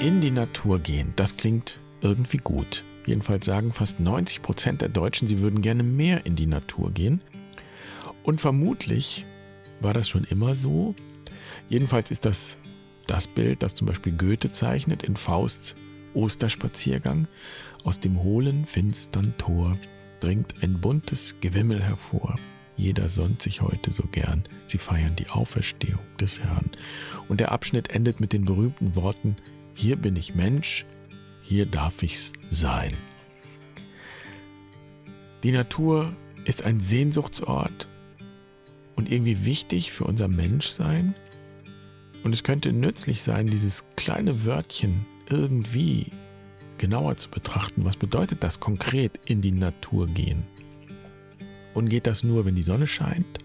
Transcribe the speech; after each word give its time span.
In 0.00 0.20
die 0.20 0.30
Natur 0.30 0.78
gehen, 0.78 1.12
das 1.16 1.36
klingt 1.36 1.76
irgendwie 2.02 2.36
gut. 2.36 2.84
Jedenfalls 3.04 3.46
sagen 3.46 3.72
fast 3.72 3.98
90 3.98 4.42
Prozent 4.42 4.80
der 4.80 4.88
Deutschen, 4.88 5.26
sie 5.26 5.40
würden 5.40 5.60
gerne 5.60 5.82
mehr 5.82 6.24
in 6.24 6.36
die 6.36 6.46
Natur 6.46 6.92
gehen. 6.92 7.20
Und 8.22 8.40
vermutlich 8.40 9.26
war 9.80 9.94
das 9.94 10.08
schon 10.08 10.22
immer 10.22 10.54
so. 10.54 10.94
Jedenfalls 11.68 12.12
ist 12.12 12.24
das 12.24 12.58
das 13.08 13.26
Bild, 13.26 13.64
das 13.64 13.74
zum 13.74 13.88
Beispiel 13.88 14.12
Goethe 14.12 14.52
zeichnet 14.52 15.02
in 15.02 15.16
Fausts 15.16 15.74
Osterspaziergang. 16.14 17.26
Aus 17.82 17.98
dem 17.98 18.22
hohlen, 18.22 18.66
finstern 18.66 19.34
Tor 19.36 19.76
dringt 20.20 20.62
ein 20.62 20.80
buntes 20.80 21.40
Gewimmel 21.40 21.82
hervor. 21.82 22.36
Jeder 22.76 23.08
sonnt 23.08 23.42
sich 23.42 23.62
heute 23.62 23.90
so 23.90 24.04
gern. 24.12 24.44
Sie 24.66 24.78
feiern 24.78 25.16
die 25.16 25.28
Auferstehung 25.28 26.04
des 26.20 26.38
Herrn. 26.38 26.70
Und 27.28 27.40
der 27.40 27.50
Abschnitt 27.50 27.90
endet 27.90 28.20
mit 28.20 28.32
den 28.32 28.44
berühmten 28.44 28.94
Worten: 28.94 29.34
Hier 29.80 29.94
bin 29.94 30.16
ich 30.16 30.34
Mensch, 30.34 30.84
hier 31.40 31.64
darf 31.64 32.02
ich's 32.02 32.32
sein. 32.50 32.96
Die 35.44 35.52
Natur 35.52 36.16
ist 36.44 36.64
ein 36.64 36.80
Sehnsuchtsort 36.80 37.86
und 38.96 39.08
irgendwie 39.08 39.44
wichtig 39.44 39.92
für 39.92 40.02
unser 40.02 40.26
Menschsein. 40.26 41.14
Und 42.24 42.34
es 42.34 42.42
könnte 42.42 42.72
nützlich 42.72 43.22
sein, 43.22 43.46
dieses 43.46 43.84
kleine 43.94 44.44
Wörtchen 44.44 45.06
irgendwie 45.30 46.06
genauer 46.78 47.16
zu 47.16 47.30
betrachten. 47.30 47.84
Was 47.84 47.96
bedeutet 47.96 48.42
das 48.42 48.58
konkret 48.58 49.20
in 49.26 49.42
die 49.42 49.52
Natur 49.52 50.08
gehen? 50.08 50.42
Und 51.74 51.88
geht 51.88 52.08
das 52.08 52.24
nur, 52.24 52.44
wenn 52.44 52.56
die 52.56 52.62
Sonne 52.62 52.88
scheint? 52.88 53.38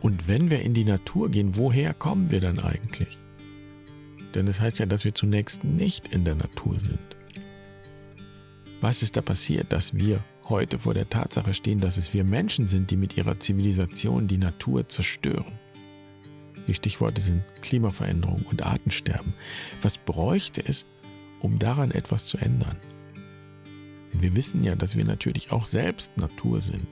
Und 0.00 0.28
wenn 0.28 0.48
wir 0.48 0.62
in 0.62 0.74
die 0.74 0.84
Natur 0.84 1.28
gehen, 1.28 1.56
woher 1.56 1.92
kommen 1.92 2.30
wir 2.30 2.40
dann 2.40 2.60
eigentlich? 2.60 3.18
Denn 4.38 4.46
es 4.46 4.58
das 4.58 4.62
heißt 4.62 4.78
ja, 4.78 4.86
dass 4.86 5.04
wir 5.04 5.16
zunächst 5.16 5.64
nicht 5.64 6.06
in 6.14 6.22
der 6.22 6.36
Natur 6.36 6.78
sind. 6.78 7.16
Was 8.80 9.02
ist 9.02 9.16
da 9.16 9.20
passiert, 9.20 9.72
dass 9.72 9.94
wir 9.94 10.22
heute 10.48 10.78
vor 10.78 10.94
der 10.94 11.10
Tatsache 11.10 11.52
stehen, 11.54 11.80
dass 11.80 11.96
es 11.96 12.14
wir 12.14 12.22
Menschen 12.22 12.68
sind, 12.68 12.92
die 12.92 12.96
mit 12.96 13.16
ihrer 13.16 13.40
Zivilisation 13.40 14.28
die 14.28 14.38
Natur 14.38 14.88
zerstören? 14.88 15.58
Die 16.68 16.74
Stichworte 16.74 17.20
sind 17.20 17.42
Klimaveränderung 17.62 18.42
und 18.48 18.64
Artensterben. 18.64 19.34
Was 19.82 19.98
bräuchte 19.98 20.64
es, 20.64 20.86
um 21.40 21.58
daran 21.58 21.90
etwas 21.90 22.24
zu 22.24 22.38
ändern? 22.38 22.76
Denn 24.12 24.22
wir 24.22 24.36
wissen 24.36 24.62
ja, 24.62 24.76
dass 24.76 24.96
wir 24.96 25.04
natürlich 25.04 25.50
auch 25.50 25.66
selbst 25.66 26.16
Natur 26.16 26.60
sind 26.60 26.86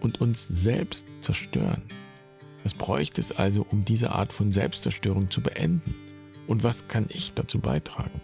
und 0.00 0.20
uns 0.20 0.48
selbst 0.48 1.06
zerstören. 1.20 1.82
Was 2.62 2.74
bräuchte 2.74 3.20
es 3.20 3.32
also, 3.32 3.66
um 3.70 3.84
diese 3.84 4.12
Art 4.12 4.32
von 4.32 4.52
Selbstzerstörung 4.52 5.30
zu 5.30 5.40
beenden? 5.40 5.94
Und 6.46 6.64
was 6.64 6.88
kann 6.88 7.06
ich 7.08 7.32
dazu 7.34 7.58
beitragen? 7.58 8.20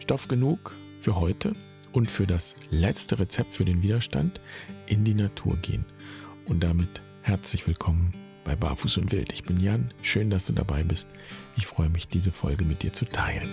Stoff 0.00 0.28
genug 0.28 0.74
für 1.00 1.16
heute 1.16 1.52
und 1.92 2.10
für 2.10 2.26
das 2.26 2.56
letzte 2.70 3.18
Rezept 3.18 3.54
für 3.54 3.64
den 3.64 3.82
Widerstand 3.82 4.40
in 4.86 5.04
die 5.04 5.14
Natur 5.14 5.56
gehen. 5.58 5.84
Und 6.46 6.60
damit 6.64 7.00
Herzlich 7.22 7.66
willkommen 7.66 8.12
bei 8.44 8.56
Barfuß 8.56 8.96
und 8.96 9.12
Wild. 9.12 9.32
Ich 9.32 9.42
bin 9.42 9.60
Jan, 9.60 9.92
schön, 10.02 10.30
dass 10.30 10.46
du 10.46 10.54
dabei 10.54 10.82
bist. 10.82 11.06
Ich 11.56 11.66
freue 11.66 11.90
mich, 11.90 12.08
diese 12.08 12.32
Folge 12.32 12.64
mit 12.64 12.82
dir 12.82 12.92
zu 12.92 13.04
teilen. 13.04 13.48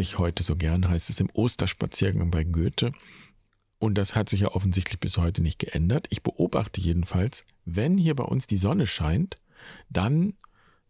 Sich 0.00 0.18
heute 0.18 0.42
so 0.42 0.56
gern, 0.56 0.88
heißt 0.88 1.10
es 1.10 1.20
im 1.20 1.28
Osterspaziergang 1.30 2.30
bei 2.30 2.44
Goethe. 2.44 2.92
Und 3.78 3.96
das 3.96 4.14
hat 4.14 4.30
sich 4.30 4.40
ja 4.40 4.48
offensichtlich 4.48 4.98
bis 4.98 5.18
heute 5.18 5.42
nicht 5.42 5.58
geändert. 5.58 6.06
Ich 6.08 6.22
beobachte 6.22 6.80
jedenfalls, 6.80 7.44
wenn 7.66 7.98
hier 7.98 8.16
bei 8.16 8.24
uns 8.24 8.46
die 8.46 8.56
Sonne 8.56 8.86
scheint, 8.86 9.36
dann 9.90 10.34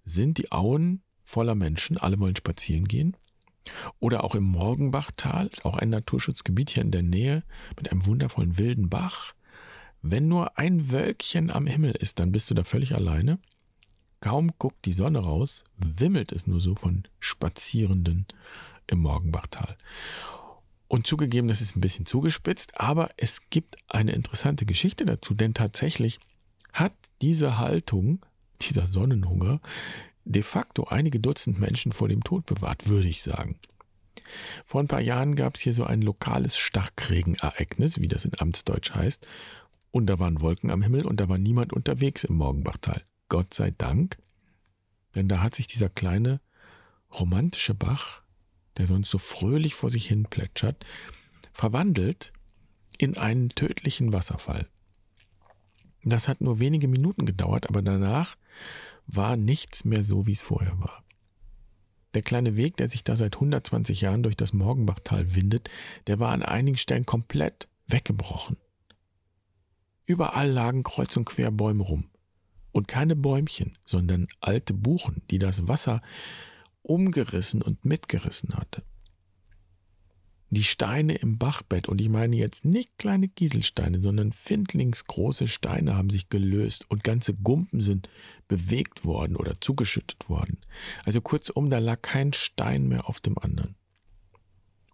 sind 0.05 0.39
die 0.39 0.53
Auen 0.53 1.03
voller 1.25 1.57
Menschen, 1.57 1.99
alle 1.99 2.21
wollen 2.21 2.37
spazieren 2.37 2.87
gehen. 2.87 3.17
Oder 3.99 4.23
auch 4.23 4.37
im 4.37 4.45
Morgenbachtal, 4.45 5.49
ist 5.49 5.65
auch 5.65 5.75
ein 5.75 5.91
Naturschutzgebiet 5.91 6.71
hier 6.71 6.85
in 6.85 6.93
der 6.93 7.03
Nähe 7.03 7.43
mit 7.77 7.91
einem 7.91 8.07
wundervollen 8.07 8.59
wilden 8.59 8.91
Bach. 8.91 9.35
Wenn 10.03 10.29
nur 10.29 10.57
ein 10.57 10.93
Wölkchen 10.93 11.51
am 11.51 11.67
Himmel 11.67 11.93
ist, 11.93 12.21
dann 12.21 12.31
bist 12.31 12.49
du 12.49 12.55
da 12.55 12.63
völlig 12.63 12.95
alleine. 12.95 13.41
Kaum 14.21 14.53
guckt 14.59 14.85
die 14.85 14.93
Sonne 14.93 15.19
raus, 15.19 15.65
wimmelt 15.77 16.31
es 16.31 16.47
nur 16.47 16.61
so 16.61 16.77
von 16.77 17.09
Spazierenden 17.19 18.27
im 18.91 19.01
Morgenbachtal. 19.01 19.77
Und 20.89 21.07
zugegeben, 21.07 21.49
das 21.49 21.61
ist 21.61 21.77
ein 21.77 21.81
bisschen 21.81 22.05
zugespitzt, 22.05 22.81
aber 22.81 23.11
es 23.17 23.49
gibt 23.49 23.77
eine 23.89 24.13
interessante 24.13 24.67
Geschichte 24.67 25.05
dazu, 25.05 25.35
denn 25.35 25.55
tatsächlich 25.55 26.19
hat 26.73 26.95
diese 27.23 27.59
Haltung, 27.59 28.25
dieser 28.61 28.89
Sonnenhunger, 28.89 29.61
de 30.25 30.43
facto 30.43 30.85
einige 30.85 31.21
Dutzend 31.21 31.61
Menschen 31.61 31.93
vor 31.93 32.09
dem 32.09 32.25
Tod 32.25 32.47
bewahrt, 32.47 32.89
würde 32.89 33.09
ich 33.09 33.23
sagen. 33.23 33.59
Vor 34.65 34.81
ein 34.81 34.89
paar 34.89 35.01
Jahren 35.01 35.37
gab 35.37 35.57
es 35.57 35.61
hier 35.61 35.75
so 35.75 35.85
ein 35.85 36.03
lokales 36.03 36.57
Starkregenereignis, 36.57 38.01
wie 38.01 38.09
das 38.09 38.25
in 38.25 38.39
Amtsdeutsch 38.39 38.93
heißt, 38.93 39.27
und 39.93 40.07
da 40.07 40.19
waren 40.19 40.41
Wolken 40.41 40.71
am 40.71 40.83
Himmel 40.83 41.05
und 41.05 41.21
da 41.21 41.29
war 41.29 41.39
niemand 41.39 41.73
unterwegs 41.73 42.25
im 42.25 42.37
Morgenbachtal. 42.37 43.03
Gott 43.29 43.55
sei 43.55 43.73
Dank, 43.73 44.19
denn 45.15 45.29
da 45.29 45.43
hat 45.43 45.55
sich 45.55 45.67
dieser 45.67 45.89
kleine 45.89 46.41
romantische 47.13 47.75
Bach 47.75 48.23
der 48.79 48.87
sonst 48.87 49.11
so 49.11 49.19
fröhlich 49.19 49.75
vor 49.75 49.91
sich 49.91 50.07
hin 50.07 50.25
plätschert, 50.25 50.85
verwandelt 51.53 52.33
in 52.99 53.17
einen 53.17 53.49
tödlichen 53.51 54.13
Wasserfall. 54.13 54.69
Das 56.03 56.29
hat 56.29 56.41
nur 56.41 56.59
wenige 56.59 56.89
Minuten 56.89 57.27
gedauert, 57.27 57.69
aber 57.69 57.83
danach 57.83 58.37
war 59.07 59.37
nichts 59.37 59.85
mehr 59.85 60.03
so, 60.03 60.27
wie 60.27 60.33
es 60.33 60.43
vorher 60.43 60.79
war. 60.79 61.05
Der 62.15 62.23
kleine 62.23 62.57
Weg, 62.57 62.77
der 62.77 62.89
sich 62.89 63.05
da 63.05 63.17
seit 63.17 63.37
120 63.37 64.01
Jahren 64.01 64.23
durch 64.23 64.37
das 64.37 64.53
Morgenbachtal 64.53 65.35
windet, 65.35 65.71
der 66.07 66.19
war 66.19 66.33
an 66.33 66.43
einigen 66.43 66.77
Stellen 66.77 67.07
komplett 67.07 67.69
weggebrochen. 67.87 68.57
Überall 70.07 70.51
lagen 70.51 70.83
kreuz 70.83 71.17
und 71.17 71.25
quer 71.25 71.51
Bäume 71.51 71.85
rum. 71.85 72.11
Und 72.73 72.89
keine 72.89 73.17
Bäumchen, 73.17 73.73
sondern 73.85 74.29
alte 74.41 74.75
Buchen, 74.75 75.23
die 75.31 75.39
das 75.39 75.69
Wasser 75.69 76.03
umgerissen 76.83 77.63
und 77.63 77.85
mitgerissen 77.85 78.55
hatte. 78.55 78.83
Die 80.53 80.65
Steine 80.65 81.15
im 81.15 81.39
Bachbett, 81.39 81.89
und 81.89 82.01
ich 82.01 82.09
meine 82.09 82.35
jetzt 82.35 82.65
nicht 82.65 82.99
kleine 82.99 83.29
Kieselsteine, 83.29 84.01
sondern 84.01 84.33
findlingsgroße 84.33 85.47
Steine 85.47 85.95
haben 85.95 86.11
sich 86.11 86.29
gelöst 86.29 86.91
und 86.91 87.05
ganze 87.05 87.35
Gumpen 87.35 87.81
sind 87.81 88.11
bewegt 88.49 89.05
worden 89.05 89.37
oder 89.37 89.61
zugeschüttet 89.61 90.29
worden. 90.29 90.59
Also 91.05 91.21
kurzum, 91.21 91.71
da 91.71 91.79
lag 91.79 92.03
kein 92.03 92.33
Stein 92.33 92.89
mehr 92.89 93.09
auf 93.09 93.21
dem 93.21 93.39
anderen. 93.39 93.77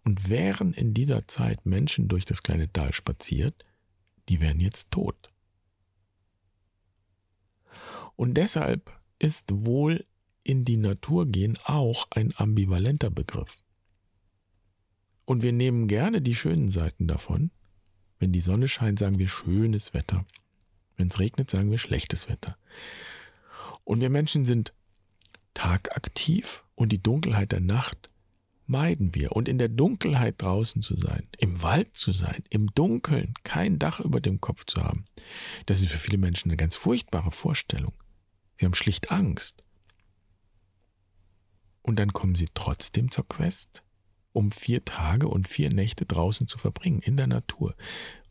Und 0.04 0.28
wären 0.28 0.74
in 0.74 0.92
dieser 0.92 1.26
Zeit 1.26 1.64
Menschen 1.64 2.08
durch 2.08 2.26
das 2.26 2.42
kleine 2.42 2.70
Tal 2.70 2.92
spaziert, 2.92 3.64
die 4.28 4.40
wären 4.40 4.60
jetzt 4.60 4.90
tot. 4.90 5.32
Und 8.14 8.34
deshalb 8.34 8.92
ist 9.18 9.46
wohl 9.52 10.04
in 10.46 10.64
die 10.64 10.76
Natur 10.76 11.26
gehen 11.26 11.58
auch 11.64 12.06
ein 12.10 12.32
ambivalenter 12.36 13.10
Begriff. 13.10 13.56
Und 15.24 15.42
wir 15.42 15.52
nehmen 15.52 15.88
gerne 15.88 16.22
die 16.22 16.36
schönen 16.36 16.70
Seiten 16.70 17.08
davon. 17.08 17.50
Wenn 18.20 18.30
die 18.30 18.40
Sonne 18.40 18.68
scheint, 18.68 19.00
sagen 19.00 19.18
wir 19.18 19.26
schönes 19.26 19.92
Wetter. 19.92 20.24
Wenn 20.96 21.08
es 21.08 21.18
regnet, 21.18 21.50
sagen 21.50 21.72
wir 21.72 21.78
schlechtes 21.78 22.28
Wetter. 22.28 22.56
Und 23.82 24.00
wir 24.00 24.08
Menschen 24.08 24.44
sind 24.44 24.72
tagaktiv 25.52 26.64
und 26.76 26.92
die 26.92 27.02
Dunkelheit 27.02 27.50
der 27.50 27.60
Nacht 27.60 28.08
meiden 28.66 29.16
wir. 29.16 29.32
Und 29.32 29.48
in 29.48 29.58
der 29.58 29.68
Dunkelheit 29.68 30.40
draußen 30.40 30.80
zu 30.80 30.96
sein, 30.96 31.26
im 31.38 31.60
Wald 31.62 31.96
zu 31.96 32.12
sein, 32.12 32.44
im 32.50 32.72
Dunkeln, 32.72 33.34
kein 33.42 33.80
Dach 33.80 33.98
über 33.98 34.20
dem 34.20 34.40
Kopf 34.40 34.64
zu 34.64 34.80
haben, 34.80 35.06
das 35.66 35.82
ist 35.82 35.90
für 35.90 35.98
viele 35.98 36.18
Menschen 36.18 36.50
eine 36.50 36.56
ganz 36.56 36.76
furchtbare 36.76 37.32
Vorstellung. 37.32 37.94
Sie 38.58 38.64
haben 38.64 38.74
schlicht 38.74 39.10
Angst. 39.10 39.65
Und 41.86 42.00
dann 42.00 42.12
kommen 42.12 42.34
sie 42.34 42.48
trotzdem 42.52 43.12
zur 43.12 43.28
Quest, 43.28 43.84
um 44.32 44.50
vier 44.50 44.84
Tage 44.84 45.28
und 45.28 45.46
vier 45.46 45.72
Nächte 45.72 46.04
draußen 46.04 46.48
zu 46.48 46.58
verbringen, 46.58 46.98
in 46.98 47.16
der 47.16 47.28
Natur, 47.28 47.76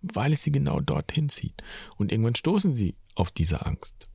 weil 0.02 0.34
es 0.34 0.44
sie 0.44 0.52
genau 0.52 0.82
dorthin 0.82 1.30
zieht. 1.30 1.64
Und 1.96 2.12
irgendwann 2.12 2.36
stoßen 2.36 2.76
sie 2.76 2.98
auf 3.16 3.32
diese 3.32 3.66
Angst. 3.66 4.10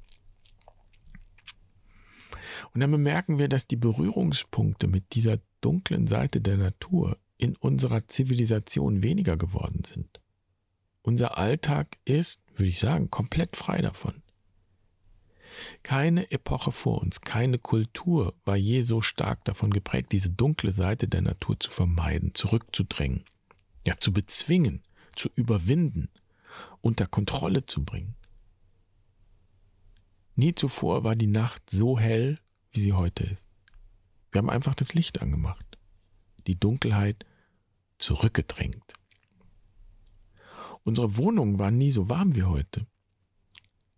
Und 2.75 2.83
dann 2.83 2.91
bemerken 2.91 3.39
wir, 3.39 3.49
dass 3.49 3.67
die 3.67 3.77
Berührungspunkte 3.77 4.89
mit 4.89 5.15
dieser 5.15 5.39
dunklen 5.63 6.07
Seite 6.07 6.43
der 6.43 6.59
Natur 6.59 7.17
in 7.39 7.57
unserer 7.57 8.07
Zivilisation 8.09 9.03
weniger 9.03 9.39
geworden 9.39 9.85
sind. 9.85 10.21
Unser 11.01 11.39
Alltag 11.39 11.97
ist, 12.05 12.43
würde 12.57 12.69
ich 12.69 12.79
sagen, 12.79 13.09
komplett 13.09 13.57
frei 13.57 13.81
davon. 13.81 14.23
Keine 15.83 16.31
Epoche 16.31 16.73
vor 16.73 17.01
uns, 17.01 17.21
keine 17.21 17.59
Kultur 17.59 18.35
war 18.45 18.57
je 18.57 18.83
so 18.83 19.03
stark 19.03 19.45
davon 19.45 19.71
geprägt, 19.71 20.13
diese 20.13 20.31
dunkle 20.31 20.73
Seite 20.73 21.09
der 21.09 21.23
Natur 21.23 21.59
zu 21.59 21.71
vermeiden, 21.71 22.35
zurückzudrängen, 22.35 23.25
ja 23.87 23.97
zu 23.99 24.13
bezwingen, 24.13 24.83
zu 25.17 25.29
überwinden, 25.35 26.09
unter 26.81 27.07
Kontrolle 27.07 27.67
zu 27.67 27.85
bringen. 27.85 28.15
Nie 30.37 30.55
zuvor 30.55 31.05
war 31.05 31.17
die 31.17 31.27
Nacht 31.27 31.69
so 31.69 31.99
hell, 31.99 32.39
wie 32.73 32.81
sie 32.81 32.93
heute 32.93 33.25
ist. 33.25 33.51
Wir 34.33 34.39
haben 34.39 34.51
einfach 34.51 34.75
das 34.75 34.95
Licht 34.95 35.21
angemacht, 35.21 35.79
die 36.47 36.59
Dunkelheit 36.59 37.27
zurückgedrängt. 37.99 38.95
Unsere 40.85 41.17
Wohnungen 41.17 41.59
waren 41.59 41.77
nie 41.77 41.91
so 41.91 42.09
warm 42.09 42.35
wie 42.35 42.45
heute. 42.45 42.87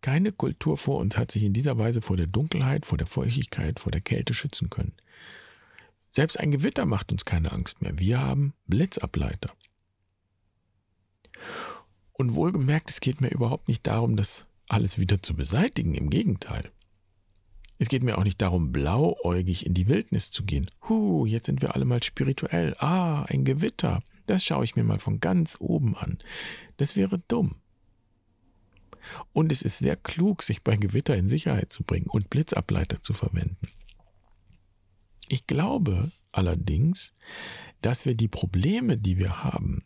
Keine 0.03 0.33
Kultur 0.33 0.77
vor 0.77 0.99
uns 0.99 1.17
hat 1.17 1.31
sich 1.31 1.45
in 1.45 1.53
dieser 1.53 1.79
Weise 1.79 2.03
vor 2.03 2.17
der 2.17 2.27
Dunkelheit, 2.27 2.85
vor 2.85 2.99
der 2.99 3.07
Feuchtigkeit, 3.07 3.79
vor 3.79 3.93
der 3.93 4.01
Kälte 4.01 4.35
schützen 4.35 4.69
können. 4.69 4.93
Selbst 6.11 6.39
ein 6.39 6.51
Gewitter 6.51 6.85
macht 6.85 7.13
uns 7.13 7.25
keine 7.25 7.53
Angst 7.53 7.81
mehr. 7.81 7.99
Wir 7.99 8.21
haben 8.21 8.53
Blitzableiter. 8.67 9.55
Und 12.13 12.35
wohlgemerkt, 12.35 12.91
es 12.91 13.01
geht 13.01 13.21
mir 13.21 13.31
überhaupt 13.31 13.69
nicht 13.69 13.87
darum, 13.87 14.17
das 14.17 14.45
alles 14.69 14.99
wieder 14.99 15.23
zu 15.23 15.35
beseitigen. 15.35 15.95
Im 15.95 16.11
Gegenteil. 16.11 16.71
Es 17.79 17.89
geht 17.89 18.03
mir 18.03 18.19
auch 18.19 18.25
nicht 18.25 18.43
darum, 18.43 18.73
blauäugig 18.73 19.67
in 19.67 19.75
die 19.75 19.89
Wildnis 19.89 20.31
zu 20.31 20.45
gehen. 20.45 20.71
Huh, 20.89 21.27
jetzt 21.27 21.47
sind 21.47 21.63
wir 21.63 21.75
alle 21.75 21.85
mal 21.85 22.03
spirituell. 22.03 22.75
Ah, 22.79 23.23
ein 23.23 23.45
Gewitter. 23.45 24.03
Das 24.27 24.45
schaue 24.45 24.65
ich 24.65 24.77
mir 24.77 24.85
mal 24.85 24.99
von 24.99 25.21
ganz 25.21 25.57
oben 25.61 25.97
an. 25.97 26.19
Das 26.77 26.97
wäre 26.97 27.21
dumm. 27.29 27.62
Und 29.33 29.53
es 29.53 29.63
ist 29.63 29.79
sehr 29.79 29.97
klug, 29.97 30.43
sich 30.43 30.63
bei 30.63 30.77
Gewitter 30.77 31.17
in 31.17 31.29
Sicherheit 31.29 31.73
zu 31.73 31.85
bringen 31.85 32.07
und 32.07 32.31
Blitzableiter 32.31 33.03
zu 33.03 33.13
verwenden. 33.13 33.69
Ich 35.29 35.47
glaube 35.47 36.11
allerdings, 36.31 37.13
dass 37.81 38.05
wir 38.05 38.15
die 38.15 38.29
Probleme, 38.29 38.99
die 38.99 39.19
wir 39.19 39.43
haben 39.43 39.85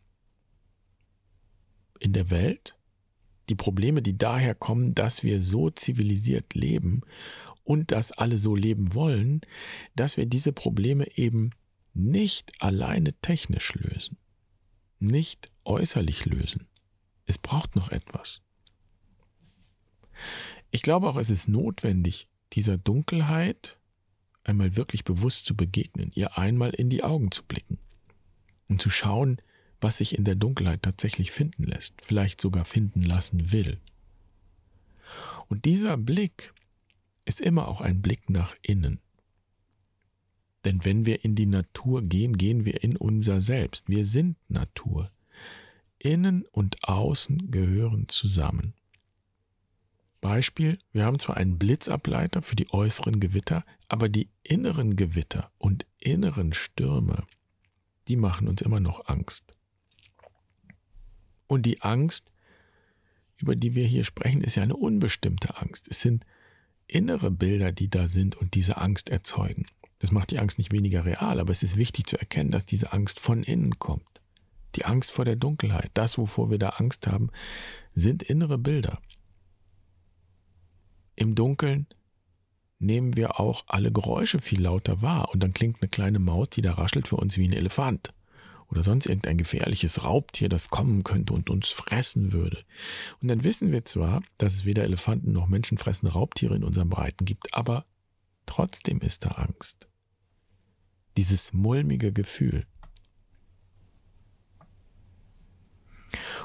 in 1.99 2.13
der 2.13 2.31
Welt, 2.31 2.77
die 3.49 3.55
Probleme, 3.55 4.03
die 4.03 4.19
daher 4.19 4.55
kommen, 4.55 4.95
dass 4.95 5.23
wir 5.23 5.41
so 5.41 5.71
zivilisiert 5.71 6.55
leben 6.55 7.03
und 7.65 7.93
dass 7.93 8.13
alle 8.13 8.39
so 8.39 8.55
leben 8.55 8.95
wollen, 8.95 9.41
dass 9.95 10.17
wir 10.17 10.27
diese 10.27 10.53
Probleme 10.53 11.17
eben 11.17 11.51
nicht 11.95 12.53
alleine 12.61 13.15
technisch 13.21 13.75
lösen, 13.75 14.19
nicht 14.99 15.51
äußerlich 15.65 16.27
lösen. 16.27 16.67
Es 17.25 17.39
braucht 17.39 17.75
noch 17.77 17.91
etwas. 17.91 18.43
Ich 20.71 20.83
glaube 20.83 21.09
auch, 21.09 21.17
es 21.17 21.31
ist 21.31 21.49
notwendig, 21.49 22.29
dieser 22.53 22.79
Dunkelheit 22.79 23.79
einmal 24.45 24.77
wirklich 24.77 25.05
bewusst 25.05 25.47
zu 25.47 25.57
begegnen, 25.57 26.11
ihr 26.15 26.39
einmal 26.39 26.71
in 26.71 26.91
die 26.91 27.03
Augen 27.03 27.31
zu 27.31 27.43
blicken 27.43 27.79
und 28.69 28.81
zu 28.81 28.91
schauen, 28.91 29.41
was 29.81 29.99
sich 29.99 30.17
in 30.17 30.25
der 30.25 30.37
Dunkelheit 30.37 30.83
tatsächlich 30.83 31.33
finden 31.33 31.65
lässt, 31.65 32.01
vielleicht 32.03 32.41
sogar 32.41 32.65
finden 32.65 33.03
lassen 33.03 33.53
will. 33.53 33.81
Und 35.49 35.65
dieser 35.65 35.97
Blick 35.97 36.53
ist 37.25 37.41
immer 37.41 37.69
auch 37.69 37.81
ein 37.81 38.03
Blick 38.03 38.31
nach 38.31 38.55
innen. 38.63 39.01
Denn 40.65 40.85
wenn 40.85 41.07
wir 41.07 41.25
in 41.25 41.35
die 41.35 41.47
Natur 41.47 42.03
gehen, 42.03 42.37
gehen 42.37 42.65
wir 42.65 42.83
in 42.83 42.97
unser 42.97 43.43
Selbst. 43.43 43.89
Wir 43.89 44.07
sind 44.07 44.37
Natur. 44.49 45.13
Innen 45.99 46.45
und 46.51 46.83
Außen 46.85 47.51
gehören 47.51 48.09
zusammen. 48.09 48.75
Beispiel, 50.27 50.79
wir 50.91 51.05
haben 51.05 51.21
zwar 51.21 51.37
einen 51.37 51.57
Blitzableiter 51.57 52.43
für 52.43 52.57
die 52.57 52.69
äußeren 52.73 53.21
Gewitter, 53.21 53.65
aber 53.87 54.09
die 54.09 54.29
inneren 54.43 54.97
Gewitter 54.97 55.53
und 55.57 55.87
inneren 56.01 56.53
Stürme, 56.53 57.23
die 58.09 58.17
machen 58.17 58.49
uns 58.49 58.61
immer 58.61 58.81
noch 58.81 59.07
Angst. 59.07 59.55
Und 61.47 61.65
die 61.65 61.81
Angst, 61.83 62.33
über 63.37 63.55
die 63.55 63.77
wir 63.77 63.87
hier 63.87 64.03
sprechen, 64.03 64.41
ist 64.43 64.57
ja 64.57 64.65
eine 64.65 64.75
unbestimmte 64.75 65.59
Angst. 65.59 65.87
Es 65.89 66.01
sind 66.01 66.27
innere 66.89 67.31
Bilder, 67.31 67.71
die 67.71 67.89
da 67.89 68.09
sind 68.09 68.35
und 68.35 68.55
diese 68.55 68.79
Angst 68.79 69.11
erzeugen. 69.11 69.67
Das 70.01 70.11
macht 70.11 70.33
die 70.33 70.41
Angst 70.41 70.59
nicht 70.59 70.73
weniger 70.73 71.05
real, 71.05 71.39
aber 71.39 71.53
es 71.53 71.63
ist 71.63 71.77
wichtig 71.77 72.07
zu 72.07 72.19
erkennen, 72.19 72.51
dass 72.51 72.67
diese 72.67 72.93
Angst 72.93 73.21
von 73.21 73.45
innen 73.45 73.79
kommt. 73.79 74.03
Die 74.75 74.87
Angst 74.87 75.13
vor 75.13 75.25
der 75.25 75.37
Dunkelheit, 75.37 75.93
das, 75.95 76.19
wovor 76.19 76.51
wir 76.51 76.59
da 76.59 76.71
Angst 76.71 77.07
haben, 77.07 77.31
sind 77.95 78.25
innere 78.25 78.59
Bilder. 78.59 79.01
Im 81.17 81.35
Dunkeln 81.35 81.87
nehmen 82.79 83.17
wir 83.17 83.41
auch 83.41 83.65
alle 83.67 83.91
Geräusche 83.91 84.39
viel 84.39 84.63
lauter 84.63 85.03
wahr 85.03 85.31
und 85.33 85.43
dann 85.43 85.55
klingt 85.55 85.81
eine 85.81 85.89
kleine 85.89 86.19
Maus, 86.19 86.51
die 86.51 86.63
da 86.63 86.73
raschelt 86.73 87.09
für 87.09 87.17
uns 87.17 87.37
wie 87.39 87.49
ein 87.49 87.53
Elefant 87.53 88.13
oder 88.69 88.85
sonst 88.85 89.07
irgendein 89.07 89.39
gefährliches 89.39 90.05
Raubtier, 90.05 90.49
das 90.49 90.69
kommen 90.69 91.05
könnte 91.05 91.33
und 91.33 91.51
uns 91.51 91.71
fressen 91.71 92.33
würde. 92.33 92.65
Und 93.23 93.29
dann 93.29 93.45
wissen 93.45 93.73
wir 93.73 93.85
zwar, 93.85 94.23
dass 94.39 94.55
es 94.55 94.65
weder 94.65 94.85
Elefanten 94.85 95.33
noch 95.33 95.47
menschenfressende 95.47 96.13
Raubtiere 96.13 96.57
in 96.57 96.65
unseren 96.65 96.91
Breiten 96.91 97.25
gibt, 97.25 97.55
aber 97.55 97.87
trotzdem 98.45 99.01
ist 99.01 99.25
da 99.25 99.31
Angst. 99.31 99.89
Dieses 101.17 101.53
mulmige 101.53 102.13
Gefühl. 102.13 102.67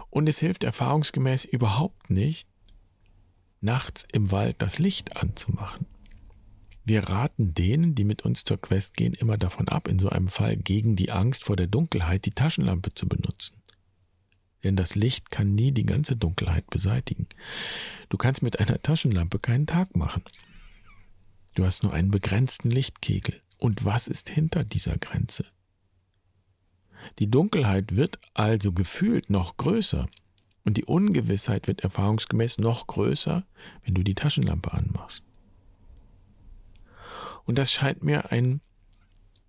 Und 0.09 0.29
es 0.29 0.39
hilft 0.39 0.63
erfahrungsgemäß 0.63 1.45
überhaupt 1.45 2.09
nicht, 2.09 2.47
nachts 3.61 4.05
im 4.11 4.31
Wald 4.31 4.55
das 4.59 4.79
Licht 4.79 5.17
anzumachen. 5.17 5.85
Wir 6.83 7.07
raten 7.07 7.53
denen, 7.53 7.93
die 7.93 8.03
mit 8.03 8.23
uns 8.25 8.43
zur 8.43 8.59
Quest 8.59 8.97
gehen, 8.97 9.13
immer 9.13 9.37
davon 9.37 9.67
ab, 9.67 9.87
in 9.87 9.99
so 9.99 10.09
einem 10.09 10.27
Fall 10.27 10.57
gegen 10.57 10.95
die 10.95 11.11
Angst 11.11 11.43
vor 11.43 11.55
der 11.55 11.67
Dunkelheit 11.67 12.25
die 12.25 12.31
Taschenlampe 12.31 12.93
zu 12.93 13.07
benutzen. 13.07 13.61
Denn 14.63 14.75
das 14.75 14.95
Licht 14.95 15.31
kann 15.31 15.55
nie 15.55 15.71
die 15.71 15.85
ganze 15.85 16.15
Dunkelheit 16.15 16.69
beseitigen. 16.69 17.27
Du 18.09 18.17
kannst 18.17 18.41
mit 18.41 18.59
einer 18.59 18.81
Taschenlampe 18.81 19.39
keinen 19.39 19.67
Tag 19.67 19.95
machen. 19.95 20.23
Du 21.55 21.65
hast 21.65 21.83
nur 21.83 21.93
einen 21.93 22.11
begrenzten 22.11 22.71
Lichtkegel. 22.71 23.41
Und 23.57 23.85
was 23.85 24.07
ist 24.07 24.29
hinter 24.29 24.63
dieser 24.63 24.97
Grenze? 24.97 25.45
Die 27.19 27.29
Dunkelheit 27.29 27.95
wird 27.95 28.19
also 28.33 28.71
gefühlt 28.71 29.29
noch 29.29 29.57
größer, 29.57 30.07
und 30.63 30.77
die 30.77 30.85
Ungewissheit 30.85 31.67
wird 31.67 31.81
erfahrungsgemäß 31.81 32.57
noch 32.57 32.87
größer, 32.87 33.45
wenn 33.83 33.93
du 33.93 34.03
die 34.03 34.15
Taschenlampe 34.15 34.71
anmachst. 34.73 35.23
Und 37.45 37.57
das 37.57 37.71
scheint 37.71 38.03
mir 38.03 38.31
ein 38.31 38.61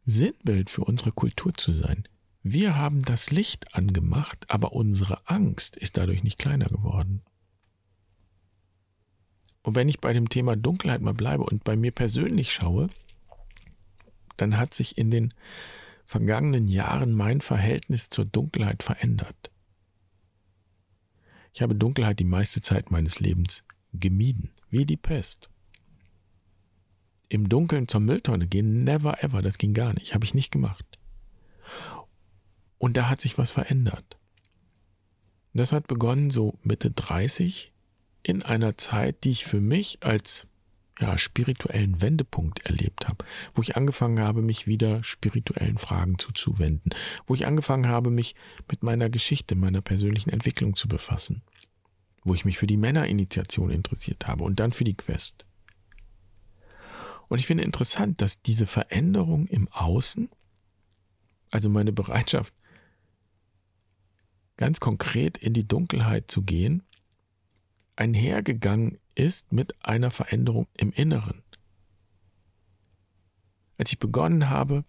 Sinnbild 0.05 0.71
für 0.71 0.85
unsere 0.85 1.13
Kultur 1.13 1.55
zu 1.55 1.73
sein. 1.73 2.05
Wir 2.43 2.77
haben 2.77 3.03
das 3.03 3.31
Licht 3.31 3.75
angemacht, 3.77 4.47
aber 4.49 4.73
unsere 4.73 5.29
Angst 5.29 5.77
ist 5.77 5.97
dadurch 5.97 6.25
nicht 6.25 6.39
kleiner 6.39 6.67
geworden. 6.67 7.23
Und 9.63 9.77
wenn 9.77 9.89
ich 9.89 10.01
bei 10.01 10.13
dem 10.13 10.29
Thema 10.29 10.57
Dunkelheit 10.57 11.03
mal 11.03 11.15
bleibe 11.15 11.45
und 11.45 11.63
bei 11.63 11.77
mir 11.77 11.93
persönlich 11.93 12.53
schaue, 12.53 12.89
dann 14.37 14.59
hat 14.59 14.75
sich 14.75 14.99
in 14.99 15.13
den 15.13 15.33
vergangenen 16.05 16.67
Jahren 16.67 17.13
mein 17.13 17.41
Verhältnis 17.41 18.11
zur 18.11 18.25
Dunkelheit 18.25 18.83
verändert. 18.83 19.52
Ich 21.53 21.63
habe 21.63 21.75
Dunkelheit 21.75 22.19
die 22.19 22.25
meiste 22.25 22.63
Zeit 22.63 22.91
meines 22.91 23.21
Lebens 23.21 23.65
gemieden, 23.93 24.51
wie 24.71 24.87
die 24.87 24.97
Pest. 24.97 25.51
Im 27.29 27.49
Dunkeln 27.49 27.89
zur 27.89 28.01
Mülltonne 28.01 28.47
gehen, 28.47 28.85
never 28.85 29.23
ever, 29.23 29.43
das 29.43 29.59
ging 29.59 29.75
gar 29.75 29.93
nicht, 29.95 30.15
habe 30.15 30.25
ich 30.25 30.35
nicht 30.35 30.51
gemacht. 30.51 30.85
Und 32.79 32.97
da 32.97 33.09
hat 33.09 33.21
sich 33.21 33.39
was 33.39 33.51
verändert. 33.51 34.19
Das 35.55 35.73
hat 35.73 35.87
begonnen 35.87 36.31
so 36.31 36.59
Mitte 36.63 36.91
30 36.91 37.73
in 38.23 38.43
einer 38.43 38.79
Zeit, 38.79 39.25
die 39.25 39.31
ich 39.31 39.45
für 39.45 39.61
mich 39.61 40.03
als 40.03 40.47
ja, 41.01 41.17
spirituellen 41.19 42.01
Wendepunkt 42.03 42.67
erlebt 42.67 43.09
habe, 43.09 43.25
wo 43.55 43.63
ich 43.63 43.77
angefangen 43.77 44.21
habe, 44.21 44.43
mich 44.43 44.67
wieder 44.67 45.03
spirituellen 45.03 45.79
Fragen 45.79 46.19
zuzuwenden, 46.19 46.93
wo 47.27 47.35
ich 47.35 47.47
angefangen 47.47 47.89
habe, 47.89 48.11
mich 48.11 48.35
mit 48.71 48.83
meiner 48.83 49.09
Geschichte, 49.09 49.55
meiner 49.55 49.81
persönlichen 49.81 50.31
Entwicklung 50.31 50.77
zu 50.77 50.89
befassen, 50.89 51.43
wo 52.25 52.35
ich 52.35 52.45
mich 52.45 52.59
für 52.59 52.67
die 52.67 52.77
Männerinitiation 52.77 53.71
interessiert 53.71 54.27
habe 54.27 54.45
und 54.45 54.61
dann 54.61 54.73
für 54.73 54.85
die 54.85 54.97
Quest. 54.97 55.47
Und 57.29 57.39
ich 57.39 57.47
finde 57.47 57.65
interessant, 57.65 58.21
dass 58.21 58.43
diese 58.43 58.67
Veränderung 58.67 59.47
im 59.47 59.67
Außen, 59.69 60.29
also 61.51 61.71
meine 61.71 61.93
Bereitschaft, 61.93 62.53
ganz 64.59 64.81
konkret 64.81 65.39
in 65.39 65.55
die 65.55 65.67
Dunkelheit 65.67 66.31
zu 66.31 66.43
gehen, 66.43 66.83
einhergegangen 67.97 68.99
ist 69.15 69.53
mit 69.53 69.85
einer 69.85 70.11
Veränderung 70.11 70.67
im 70.77 70.93
Inneren. 70.93 71.43
Als 73.79 73.93
ich 73.93 73.99
begonnen 73.99 74.49
habe, 74.49 74.85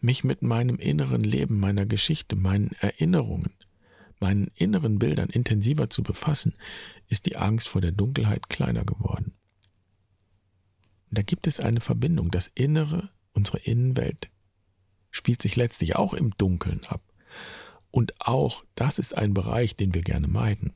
mich 0.00 0.24
mit 0.24 0.42
meinem 0.42 0.76
inneren 0.76 1.22
Leben, 1.22 1.60
meiner 1.60 1.86
Geschichte, 1.86 2.34
meinen 2.34 2.72
Erinnerungen, 2.80 3.52
meinen 4.20 4.50
inneren 4.54 4.98
Bildern 4.98 5.28
intensiver 5.28 5.90
zu 5.90 6.02
befassen, 6.02 6.54
ist 7.08 7.26
die 7.26 7.36
Angst 7.36 7.68
vor 7.68 7.80
der 7.80 7.92
Dunkelheit 7.92 8.48
kleiner 8.48 8.84
geworden. 8.84 9.34
Und 11.10 11.18
da 11.18 11.22
gibt 11.22 11.46
es 11.46 11.60
eine 11.60 11.80
Verbindung. 11.80 12.30
Das 12.30 12.50
Innere, 12.54 13.10
unsere 13.32 13.58
Innenwelt, 13.58 14.30
spielt 15.10 15.42
sich 15.42 15.56
letztlich 15.56 15.96
auch 15.96 16.14
im 16.14 16.30
Dunkeln 16.36 16.80
ab. 16.86 17.02
Und 17.90 18.18
auch 18.20 18.64
das 18.74 18.98
ist 18.98 19.14
ein 19.16 19.34
Bereich, 19.34 19.76
den 19.76 19.92
wir 19.92 20.00
gerne 20.00 20.26
meiden. 20.26 20.74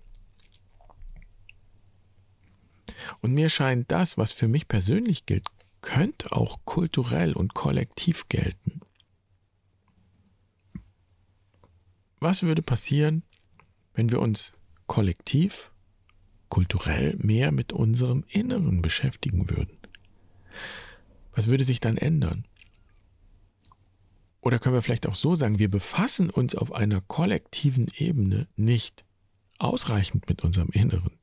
Und 3.21 3.33
mir 3.33 3.49
scheint 3.49 3.91
das, 3.91 4.19
was 4.19 4.33
für 4.33 4.49
mich 4.49 4.69
persönlich 4.69 5.27
gilt, 5.27 5.47
könnte 5.81 6.33
auch 6.33 6.59
kulturell 6.65 7.33
und 7.33 7.55
kollektiv 7.55 8.29
gelten. 8.29 8.81
Was 12.19 12.43
würde 12.43 12.63
passieren, 12.63 13.23
wenn 13.95 14.11
wir 14.11 14.21
uns 14.21 14.53
kollektiv, 14.87 15.71
kulturell 16.49 17.17
mehr 17.19 17.53
mit 17.53 17.73
unserem 17.73 18.25
Inneren 18.29 18.83
beschäftigen 18.83 19.51
würden? 19.51 19.79
Was 21.33 21.49
würde 21.49 21.65
sich 21.65 21.81
dann 21.81 21.97
ändern? 21.99 22.47
Oder 24.41 24.59
können 24.59 24.75
wir 24.75 24.83
vielleicht 24.83 25.09
auch 25.09 25.15
so 25.15 25.35
sagen, 25.35 25.59
wir 25.59 25.71
befassen 25.71 26.31
uns 26.31 26.55
auf 26.55 26.73
einer 26.73 27.01
kollektiven 27.01 27.89
Ebene 27.97 28.49
nicht 28.57 29.05
ausreichend 29.59 30.29
mit 30.29 30.45
unserem 30.45 30.69
Inneren, 30.71 31.19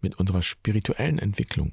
mit 0.00 0.16
unserer 0.18 0.42
spirituellen 0.42 1.18
Entwicklung. 1.18 1.72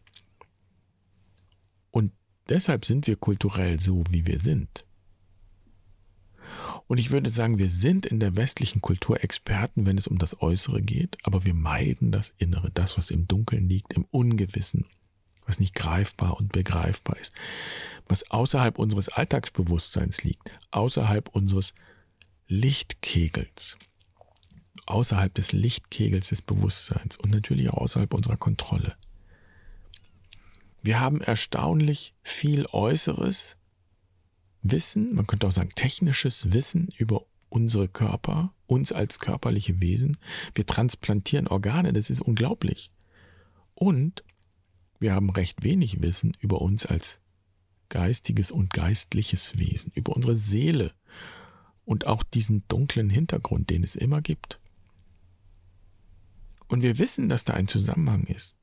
Und 1.92 2.12
deshalb 2.50 2.86
sind 2.86 3.08
wir 3.08 3.16
kulturell 3.16 3.80
so, 3.80 4.04
wie 4.10 4.26
wir 4.26 4.40
sind. 4.40 4.86
Und 6.88 7.00
ich 7.00 7.12
würde 7.12 7.30
sagen, 7.30 7.58
wir 7.58 7.70
sind 7.70 8.06
in 8.06 8.20
der 8.20 8.38
westlichen 8.38 8.82
Kultur 8.82 9.22
Experten, 9.24 9.86
wenn 9.86 9.98
es 9.98 10.08
um 10.08 10.18
das 10.18 10.42
Äußere 10.42 10.82
geht, 10.82 11.18
aber 11.24 11.46
wir 11.46 11.54
meiden 11.54 12.12
das 12.12 12.34
Innere, 12.38 12.72
das, 12.72 12.98
was 12.98 13.12
im 13.12 13.28
Dunkeln 13.28 13.68
liegt, 13.68 13.94
im 13.94 14.06
Ungewissen, 14.10 14.86
was 15.46 15.60
nicht 15.60 15.76
greifbar 15.76 16.38
und 16.38 16.54
begreifbar 16.54 17.18
ist, 17.18 17.34
was 18.08 18.32
außerhalb 18.32 18.80
unseres 18.80 19.10
Alltagsbewusstseins 19.10 20.24
liegt, 20.24 20.52
außerhalb 20.72 21.28
unseres 21.30 21.74
Lichtkegels, 22.48 23.78
außerhalb 24.86 25.34
des 25.34 25.52
Lichtkegels 25.52 26.30
des 26.30 26.42
Bewusstseins 26.42 27.18
und 27.18 27.32
natürlich 27.32 27.70
auch 27.70 27.78
außerhalb 27.78 28.14
unserer 28.14 28.38
Kontrolle. 28.38 28.96
Wir 30.82 31.00
haben 31.00 31.22
erstaunlich 31.22 32.14
viel 32.24 32.66
Äußeres 32.68 33.58
Wissen, 34.62 35.16
man 35.16 35.28
könnte 35.28 35.48
auch 35.48 35.52
sagen 35.52 35.72
technisches 35.76 36.54
Wissen 36.54 36.90
über 36.98 37.26
unsere 37.50 37.88
Körper, 37.88 38.54
uns 38.66 38.92
als 38.92 39.20
körperliche 39.20 39.82
Wesen. 39.82 40.18
Wir 40.56 40.66
transplantieren 40.66 41.48
Organe, 41.48 41.94
das 41.94 42.10
ist 42.10 42.22
unglaublich. 42.22 42.92
Und 43.76 44.24
wir 45.00 45.14
haben 45.14 45.30
recht 45.30 45.64
wenig 45.64 46.02
Wissen 46.02 46.34
über 46.40 46.62
uns 46.62 46.86
als 46.86 47.20
geistiges 47.90 48.52
und 48.52 48.74
geistliches 48.74 49.58
Wesen, 49.58 49.92
über 49.94 50.16
unsere 50.16 50.36
Seele 50.36 50.94
und 51.86 52.06
auch 52.06 52.24
diesen 52.24 52.68
dunklen 52.68 53.10
Hintergrund, 53.10 53.70
den 53.70 53.84
es 53.84 53.96
immer 53.96 54.22
gibt. 54.22 54.60
Und 56.68 56.84
wir 56.84 56.98
wissen, 56.98 57.30
dass 57.30 57.46
da 57.46 57.54
ein 57.54 57.68
Zusammenhang 57.68 58.26
ist. 58.26 58.56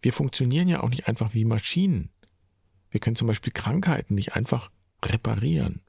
Wir 0.00 0.12
funktionieren 0.12 0.68
ja 0.68 0.82
auch 0.82 0.88
nicht 0.88 1.08
einfach 1.08 1.34
wie 1.34 1.44
Maschinen. 1.44 2.10
Wir 2.90 3.00
können 3.00 3.16
zum 3.16 3.28
Beispiel 3.28 3.52
Krankheiten 3.52 4.14
nicht 4.14 4.34
einfach 4.34 4.70
reparieren. 5.04 5.82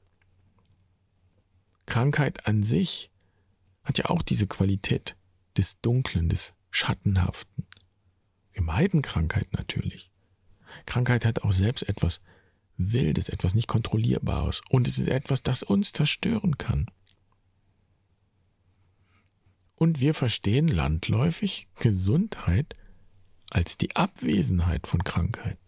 Krankheit 1.86 2.46
an 2.46 2.62
sich 2.62 3.10
hat 3.84 3.98
ja 3.98 4.06
auch 4.06 4.22
diese 4.22 4.46
Qualität 4.46 5.16
des 5.56 5.80
Dunklen, 5.80 6.28
des 6.28 6.54
Schattenhaften. 6.70 7.66
Wir 8.52 8.62
meiden 8.62 9.02
Krankheit 9.02 9.52
natürlich. 9.52 10.10
Krankheit 10.84 11.24
hat 11.24 11.42
auch 11.42 11.52
selbst 11.52 11.88
etwas 11.88 12.20
Wildes, 12.76 13.28
etwas 13.28 13.54
nicht 13.54 13.68
Kontrollierbares. 13.68 14.62
Und 14.68 14.88
es 14.88 14.98
ist 14.98 15.08
etwas, 15.08 15.42
das 15.42 15.62
uns 15.62 15.92
zerstören 15.92 16.58
kann. 16.58 16.86
Und 19.76 20.00
wir 20.00 20.12
verstehen 20.14 20.68
landläufig 20.68 21.68
Gesundheit 21.76 22.74
als 23.50 23.78
die 23.78 23.94
Abwesenheit 23.94 24.86
von 24.86 25.04
Krankheit, 25.04 25.58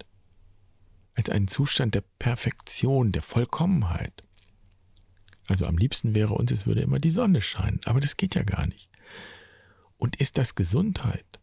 als 1.15 1.31
einen 1.31 1.49
Zustand 1.49 1.95
der 1.95 2.03
Perfektion, 2.19 3.13
der 3.13 3.23
Vollkommenheit. 3.23 4.25
Also 5.47 5.67
am 5.67 5.79
liebsten 5.79 6.15
wäre 6.15 6.35
uns, 6.35 6.51
es 6.51 6.67
würde 6.67 6.81
immer 6.81 6.99
die 6.99 7.11
Sonne 7.11 7.41
scheinen, 7.41 7.81
aber 7.85 8.01
das 8.01 8.17
geht 8.17 8.35
ja 8.35 8.43
gar 8.43 8.67
nicht. 8.67 8.89
Und 9.97 10.17
ist 10.17 10.37
das 10.37 10.55
Gesundheit? 10.55 11.39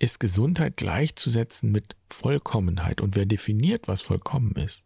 ist 0.00 0.18
Gesundheit 0.18 0.78
gleichzusetzen 0.78 1.70
mit 1.70 1.94
Vollkommenheit. 2.08 3.02
Und 3.02 3.16
wer 3.16 3.26
definiert, 3.26 3.86
was 3.86 4.00
vollkommen 4.00 4.52
ist? 4.52 4.84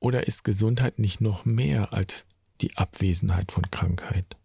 Oder 0.00 0.26
ist 0.26 0.42
Gesundheit 0.42 0.98
nicht 0.98 1.20
noch 1.20 1.44
mehr 1.44 1.92
als 1.92 2.24
die 2.62 2.76
Abwesenheit 2.76 3.52
von 3.52 3.70
Krankheit? 3.70 4.36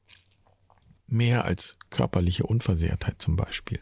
Mehr 1.09 1.45
als 1.45 1.77
körperliche 1.89 2.45
Unversehrtheit 2.45 3.21
zum 3.21 3.35
Beispiel. 3.35 3.79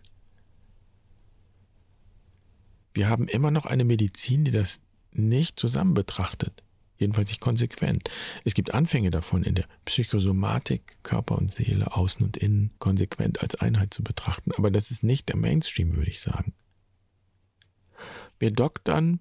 Wir 2.94 3.10
haben 3.10 3.28
immer 3.28 3.52
noch 3.52 3.66
eine 3.66 3.84
Medizin, 3.84 4.44
die 4.44 4.52
das 4.52 4.82
nicht 5.12 5.60
zusammen 5.60 5.94
betrachtet 5.94 6.64
jedenfalls 6.98 7.30
nicht 7.30 7.42
konsequent. 7.42 8.10
Es 8.44 8.54
gibt 8.54 8.74
Anfänge 8.74 9.12
davon 9.12 9.44
in 9.44 9.56
der 9.56 9.66
Psychosomatik, 9.86 10.98
Körper 11.04 11.38
und 11.38 11.54
Seele, 11.54 11.96
Außen 11.96 12.26
und 12.26 12.38
Innen 12.38 12.72
konsequent 12.80 13.42
als 13.42 13.56
Einheit 13.56 13.94
zu 13.94 14.04
betrachten, 14.04 14.52
aber 14.58 14.72
das 14.72 14.92
ist 14.92 15.04
nicht 15.04 15.30
der 15.30 15.38
Mainstream, 15.38 15.96
würde 15.96 16.10
ich 16.10 16.20
sagen. 16.20 16.54
Wir 18.40 18.52
doktern, 18.52 19.20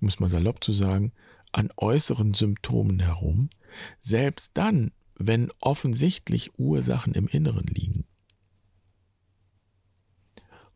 um 0.00 0.08
es 0.08 0.20
mal 0.20 0.28
salopp 0.28 0.62
zu 0.62 0.72
sagen, 0.72 1.12
an 1.52 1.70
äußeren 1.76 2.34
Symptomen 2.34 3.00
herum, 3.00 3.48
selbst 4.00 4.52
dann, 4.54 4.90
wenn 5.16 5.50
offensichtlich 5.60 6.58
Ursachen 6.58 7.14
im 7.14 7.28
Inneren 7.28 7.66
liegen. 7.66 8.04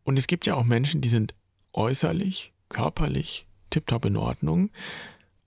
Und 0.03 0.17
es 0.17 0.27
gibt 0.27 0.47
ja 0.47 0.55
auch 0.55 0.63
Menschen, 0.63 1.01
die 1.01 1.09
sind 1.09 1.35
äußerlich, 1.73 2.53
körperlich, 2.69 3.47
tiptop 3.69 4.05
in 4.05 4.17
Ordnung, 4.17 4.71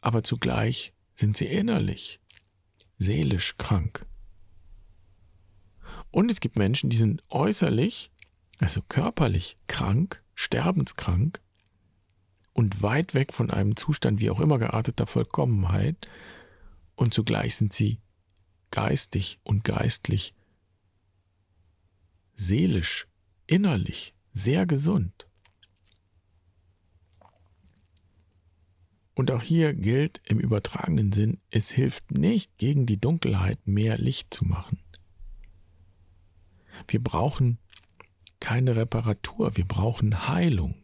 aber 0.01 0.23
zugleich 0.23 0.93
sind 1.15 1.37
sie 1.37 1.47
innerlich, 1.47 2.21
seelisch 2.99 3.57
krank. 3.59 4.07
Und 6.11 6.31
es 6.31 6.41
gibt 6.41 6.57
Menschen, 6.57 6.91
die 6.91 6.97
sind 6.97 7.23
äußerlich, 7.31 8.11
also 8.59 8.83
körperlich 8.89 9.57
krank, 9.67 10.23
sterbenskrank 10.35 11.41
und 12.53 12.83
weit 12.83 13.15
weg 13.15 13.33
von 13.33 13.51
einem 13.51 13.77
Zustand 13.77 14.21
wie 14.21 14.31
auch 14.31 14.41
immer 14.41 14.59
gearteter 14.59 15.07
Vollkommenheit 15.07 16.09
und 16.95 17.15
zugleich 17.15 17.57
sind 17.57 17.73
sie 17.73 17.99
geistig 18.73 19.39
und 19.45 19.63
geistlich, 19.63 20.35
seelisch, 22.35 23.07
innerlich 23.47 24.15
sehr 24.33 24.67
gesund. 24.67 25.29
Und 29.15 29.31
auch 29.31 29.43
hier 29.43 29.75
gilt 29.75 30.23
im 30.25 30.41
übertragenen 30.41 31.13
Sinn, 31.13 31.41
es 31.51 31.71
hilft 31.71 32.11
nicht 32.11 32.57
gegen 32.57 32.87
die 32.87 32.99
Dunkelheit 32.99 33.67
mehr 33.67 33.99
Licht 33.99 34.33
zu 34.33 34.45
machen. 34.45 34.83
Wir 36.89 37.03
brauchen 37.03 37.59
keine 38.41 38.75
Reparatur, 38.75 39.57
wir 39.57 39.67
brauchen 39.67 40.27
Heilung. 40.29 40.83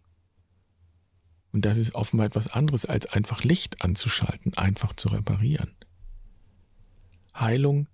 Und 1.53 1.65
das 1.65 1.79
ist 1.79 1.95
offenbar 1.95 2.27
etwas 2.27 2.49
anderes, 2.49 2.85
als 2.85 3.07
einfach 3.07 3.43
Licht 3.43 3.83
anzuschalten, 3.83 4.55
einfach 4.55 4.93
zu 4.93 5.09
reparieren. 5.09 5.75
Heilung 7.41 7.89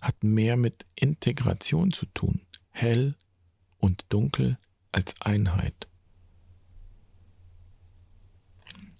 hat 0.00 0.22
mehr 0.24 0.56
mit 0.56 0.86
Integration 0.94 1.92
zu 1.92 2.06
tun, 2.06 2.40
hell 2.70 3.16
und 3.78 4.06
dunkel 4.08 4.58
als 4.92 5.14
Einheit. 5.20 5.88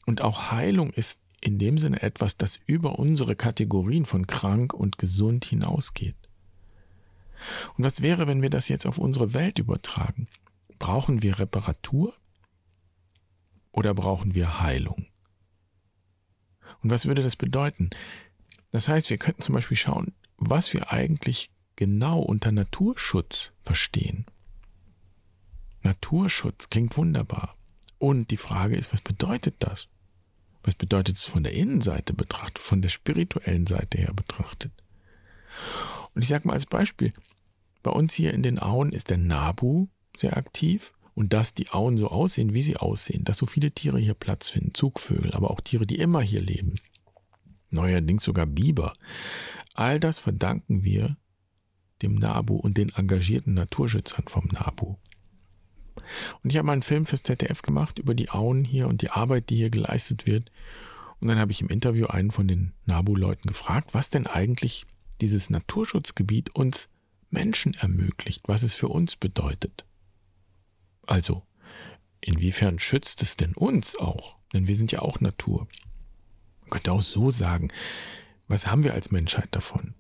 Und 0.06 0.22
auch 0.22 0.50
Heilung 0.50 0.92
ist 0.92 1.20
in 1.40 1.58
dem 1.58 1.78
Sinne 1.78 2.02
etwas, 2.02 2.36
das 2.36 2.58
über 2.66 2.98
unsere 2.98 3.36
Kategorien 3.36 4.04
von 4.04 4.26
krank 4.26 4.74
und 4.74 4.98
gesund 4.98 5.44
hinausgeht. 5.44 6.16
Und 7.76 7.84
was 7.84 8.02
wäre, 8.02 8.26
wenn 8.26 8.42
wir 8.42 8.50
das 8.50 8.68
jetzt 8.68 8.86
auf 8.86 8.98
unsere 8.98 9.32
Welt 9.32 9.58
übertragen? 9.58 10.28
Brauchen 10.78 11.22
wir 11.22 11.38
Reparatur 11.38 12.14
oder 13.72 13.94
brauchen 13.94 14.34
wir 14.34 14.60
Heilung? 14.60 15.06
Und 16.82 16.90
was 16.90 17.06
würde 17.06 17.22
das 17.22 17.36
bedeuten? 17.36 17.90
Das 18.70 18.88
heißt, 18.88 19.10
wir 19.10 19.18
könnten 19.18 19.42
zum 19.42 19.54
Beispiel 19.54 19.76
schauen, 19.76 20.12
was 20.36 20.72
wir 20.72 20.92
eigentlich 20.92 21.50
genau 21.76 22.20
unter 22.20 22.52
Naturschutz 22.52 23.52
verstehen. 23.62 24.26
Naturschutz 25.82 26.68
klingt 26.68 26.96
wunderbar. 26.96 27.56
Und 27.98 28.30
die 28.30 28.36
Frage 28.36 28.76
ist, 28.76 28.92
was 28.92 29.00
bedeutet 29.00 29.56
das? 29.58 29.88
Was 30.62 30.74
bedeutet 30.74 31.16
es 31.16 31.24
von 31.24 31.42
der 31.42 31.52
Innenseite 31.52 32.12
betrachtet, 32.12 32.58
von 32.58 32.82
der 32.82 32.90
spirituellen 32.90 33.66
Seite 33.66 33.98
her 33.98 34.12
betrachtet? 34.12 34.72
Und 36.14 36.22
ich 36.22 36.28
sage 36.28 36.46
mal 36.46 36.54
als 36.54 36.66
Beispiel, 36.66 37.12
bei 37.82 37.90
uns 37.90 38.14
hier 38.14 38.34
in 38.34 38.42
den 38.42 38.58
Auen 38.58 38.92
ist 38.92 39.10
der 39.10 39.16
Nabu 39.16 39.88
sehr 40.16 40.36
aktiv 40.36 40.92
und 41.14 41.32
dass 41.32 41.54
die 41.54 41.70
Auen 41.70 41.96
so 41.96 42.08
aussehen, 42.08 42.52
wie 42.52 42.62
sie 42.62 42.76
aussehen, 42.76 43.24
dass 43.24 43.38
so 43.38 43.46
viele 43.46 43.70
Tiere 43.70 43.98
hier 43.98 44.14
Platz 44.14 44.50
finden, 44.50 44.74
Zugvögel, 44.74 45.32
aber 45.32 45.50
auch 45.50 45.60
Tiere, 45.60 45.86
die 45.86 45.98
immer 45.98 46.20
hier 46.20 46.42
leben, 46.42 46.76
neuerdings 47.70 48.24
sogar 48.24 48.46
Biber, 48.46 48.94
all 49.74 50.00
das 50.00 50.18
verdanken 50.18 50.84
wir 50.84 51.16
dem 52.02 52.14
NABU 52.14 52.56
und 52.56 52.76
den 52.76 52.90
engagierten 52.90 53.54
Naturschützern 53.54 54.24
vom 54.28 54.46
NABU. 54.46 54.96
Und 56.42 56.50
ich 56.50 56.56
habe 56.56 56.66
mal 56.66 56.72
einen 56.72 56.82
Film 56.82 57.06
fürs 57.06 57.22
ZDF 57.22 57.62
gemacht 57.62 57.98
über 57.98 58.14
die 58.14 58.30
Auen 58.30 58.64
hier 58.64 58.88
und 58.88 59.02
die 59.02 59.10
Arbeit, 59.10 59.50
die 59.50 59.56
hier 59.56 59.70
geleistet 59.70 60.26
wird. 60.26 60.50
Und 61.20 61.28
dann 61.28 61.38
habe 61.38 61.52
ich 61.52 61.60
im 61.60 61.68
Interview 61.68 62.06
einen 62.06 62.30
von 62.30 62.48
den 62.48 62.72
NABU-Leuten 62.86 63.46
gefragt, 63.48 63.90
was 63.92 64.10
denn 64.10 64.26
eigentlich 64.26 64.86
dieses 65.20 65.50
Naturschutzgebiet 65.50 66.54
uns 66.54 66.88
Menschen 67.28 67.74
ermöglicht, 67.74 68.48
was 68.48 68.62
es 68.62 68.74
für 68.74 68.88
uns 68.88 69.16
bedeutet. 69.16 69.84
Also, 71.06 71.42
inwiefern 72.20 72.78
schützt 72.78 73.22
es 73.22 73.36
denn 73.36 73.54
uns 73.54 73.96
auch? 73.98 74.38
Denn 74.52 74.66
wir 74.66 74.76
sind 74.76 74.92
ja 74.92 75.00
auch 75.00 75.20
Natur. 75.20 75.68
Man 76.70 76.78
könnte 76.78 76.92
auch 76.92 77.02
so 77.02 77.30
sagen, 77.30 77.68
was 78.46 78.68
haben 78.68 78.84
wir 78.84 78.94
als 78.94 79.10
Menschheit 79.10 79.48
davon? 79.50 79.94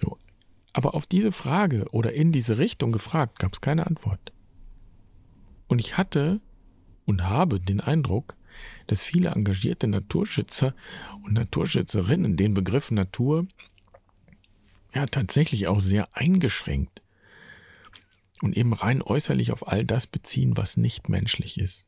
So. 0.00 0.18
Aber 0.72 0.94
auf 0.94 1.06
diese 1.06 1.30
Frage 1.30 1.86
oder 1.92 2.12
in 2.12 2.32
diese 2.32 2.58
Richtung 2.58 2.90
gefragt, 2.90 3.38
gab 3.38 3.52
es 3.52 3.60
keine 3.60 3.86
Antwort. 3.86 4.32
Und 5.68 5.78
ich 5.78 5.96
hatte 5.96 6.40
und 7.04 7.22
habe 7.22 7.60
den 7.60 7.80
Eindruck, 7.80 8.36
dass 8.88 9.04
viele 9.04 9.30
engagierte 9.30 9.86
Naturschützer 9.86 10.74
und 11.22 11.34
Naturschützerinnen 11.34 12.36
den 12.36 12.52
Begriff 12.52 12.90
Natur 12.90 13.46
ja 14.92 15.06
tatsächlich 15.06 15.68
auch 15.68 15.80
sehr 15.80 16.08
eingeschränkt 16.16 17.00
und 18.42 18.56
eben 18.56 18.72
rein 18.72 19.02
äußerlich 19.02 19.52
auf 19.52 19.68
all 19.68 19.84
das 19.84 20.08
beziehen, 20.08 20.56
was 20.56 20.76
nicht 20.76 21.08
menschlich 21.08 21.58
ist. 21.58 21.87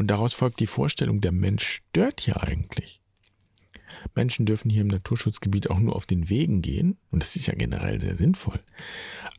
Und 0.00 0.06
daraus 0.06 0.32
folgt 0.32 0.60
die 0.60 0.66
Vorstellung, 0.66 1.20
der 1.20 1.30
Mensch 1.30 1.62
stört 1.62 2.22
hier 2.22 2.42
eigentlich. 2.42 3.02
Menschen 4.14 4.46
dürfen 4.46 4.70
hier 4.70 4.80
im 4.80 4.88
Naturschutzgebiet 4.88 5.68
auch 5.68 5.78
nur 5.78 5.94
auf 5.94 6.06
den 6.06 6.30
Wegen 6.30 6.62
gehen, 6.62 6.96
und 7.10 7.22
das 7.22 7.36
ist 7.36 7.48
ja 7.48 7.54
generell 7.54 8.00
sehr 8.00 8.16
sinnvoll. 8.16 8.60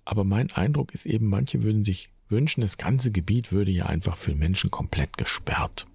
Aber 0.06 0.24
mein 0.24 0.52
Eindruck 0.52 0.94
ist 0.94 1.08
eben, 1.08 1.26
manche 1.26 1.64
würden 1.64 1.84
sich 1.84 2.12
wünschen, 2.30 2.62
das 2.62 2.78
ganze 2.78 3.12
Gebiet 3.12 3.52
würde 3.52 3.72
ja 3.72 3.88
einfach 3.88 4.18
für 4.18 4.36
Menschen 4.36 4.70
komplett 4.70 5.18
gesperrt. 5.18 5.88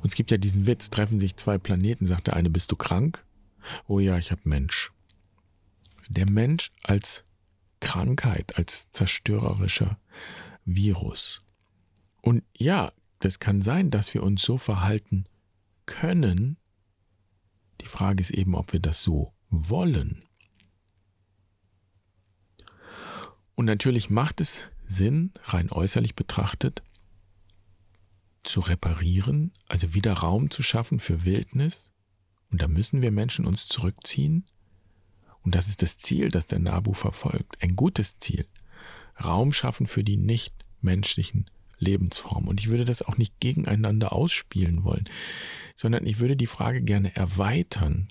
Und 0.00 0.10
es 0.10 0.14
gibt 0.14 0.30
ja 0.30 0.36
diesen 0.36 0.68
Witz, 0.68 0.88
treffen 0.88 1.18
sich 1.18 1.34
zwei 1.34 1.58
Planeten, 1.58 2.06
sagt 2.06 2.28
der 2.28 2.36
eine, 2.36 2.48
bist 2.48 2.70
du 2.70 2.76
krank? 2.76 3.26
Oh 3.88 3.98
ja, 3.98 4.16
ich 4.18 4.30
habe 4.30 4.42
Mensch. 4.44 4.92
Der 6.08 6.30
Mensch 6.30 6.70
als 6.84 7.24
Krankheit, 7.80 8.56
als 8.56 8.88
zerstörerischer 8.92 9.98
Virus. 10.64 11.42
Und 12.22 12.44
ja, 12.56 12.92
das 13.18 13.38
kann 13.38 13.62
sein, 13.62 13.90
dass 13.90 14.14
wir 14.14 14.22
uns 14.22 14.42
so 14.42 14.58
verhalten 14.58 15.24
können. 15.86 16.56
Die 17.80 17.86
Frage 17.86 18.20
ist 18.20 18.30
eben, 18.30 18.54
ob 18.54 18.72
wir 18.72 18.80
das 18.80 19.02
so 19.02 19.32
wollen. 19.50 20.22
Und 23.54 23.66
natürlich 23.66 24.08
macht 24.08 24.40
es 24.40 24.68
Sinn, 24.86 25.32
rein 25.44 25.70
äußerlich 25.70 26.14
betrachtet, 26.14 26.82
zu 28.42 28.60
reparieren, 28.60 29.52
also 29.68 29.94
wieder 29.94 30.14
Raum 30.14 30.50
zu 30.50 30.62
schaffen 30.62 30.98
für 30.98 31.24
Wildnis. 31.24 31.92
Und 32.50 32.62
da 32.62 32.68
müssen 32.68 33.02
wir 33.02 33.10
Menschen 33.10 33.46
uns 33.46 33.68
zurückziehen. 33.68 34.44
Und 35.42 35.54
das 35.54 35.68
ist 35.68 35.82
das 35.82 35.98
Ziel, 35.98 36.30
das 36.30 36.46
der 36.46 36.58
Nabu 36.58 36.92
verfolgt. 36.92 37.62
Ein 37.62 37.76
gutes 37.76 38.18
Ziel. 38.18 38.46
Raum 39.22 39.52
schaffen 39.52 39.86
für 39.86 40.02
die 40.02 40.16
nichtmenschlichen 40.16 41.50
Lebensformen. 41.80 42.48
Und 42.48 42.60
ich 42.60 42.68
würde 42.68 42.84
das 42.84 43.02
auch 43.02 43.16
nicht 43.16 43.40
gegeneinander 43.40 44.12
ausspielen 44.12 44.84
wollen, 44.84 45.04
sondern 45.74 46.06
ich 46.06 46.20
würde 46.20 46.36
die 46.36 46.46
Frage 46.46 46.82
gerne 46.82 47.14
erweitern. 47.16 48.08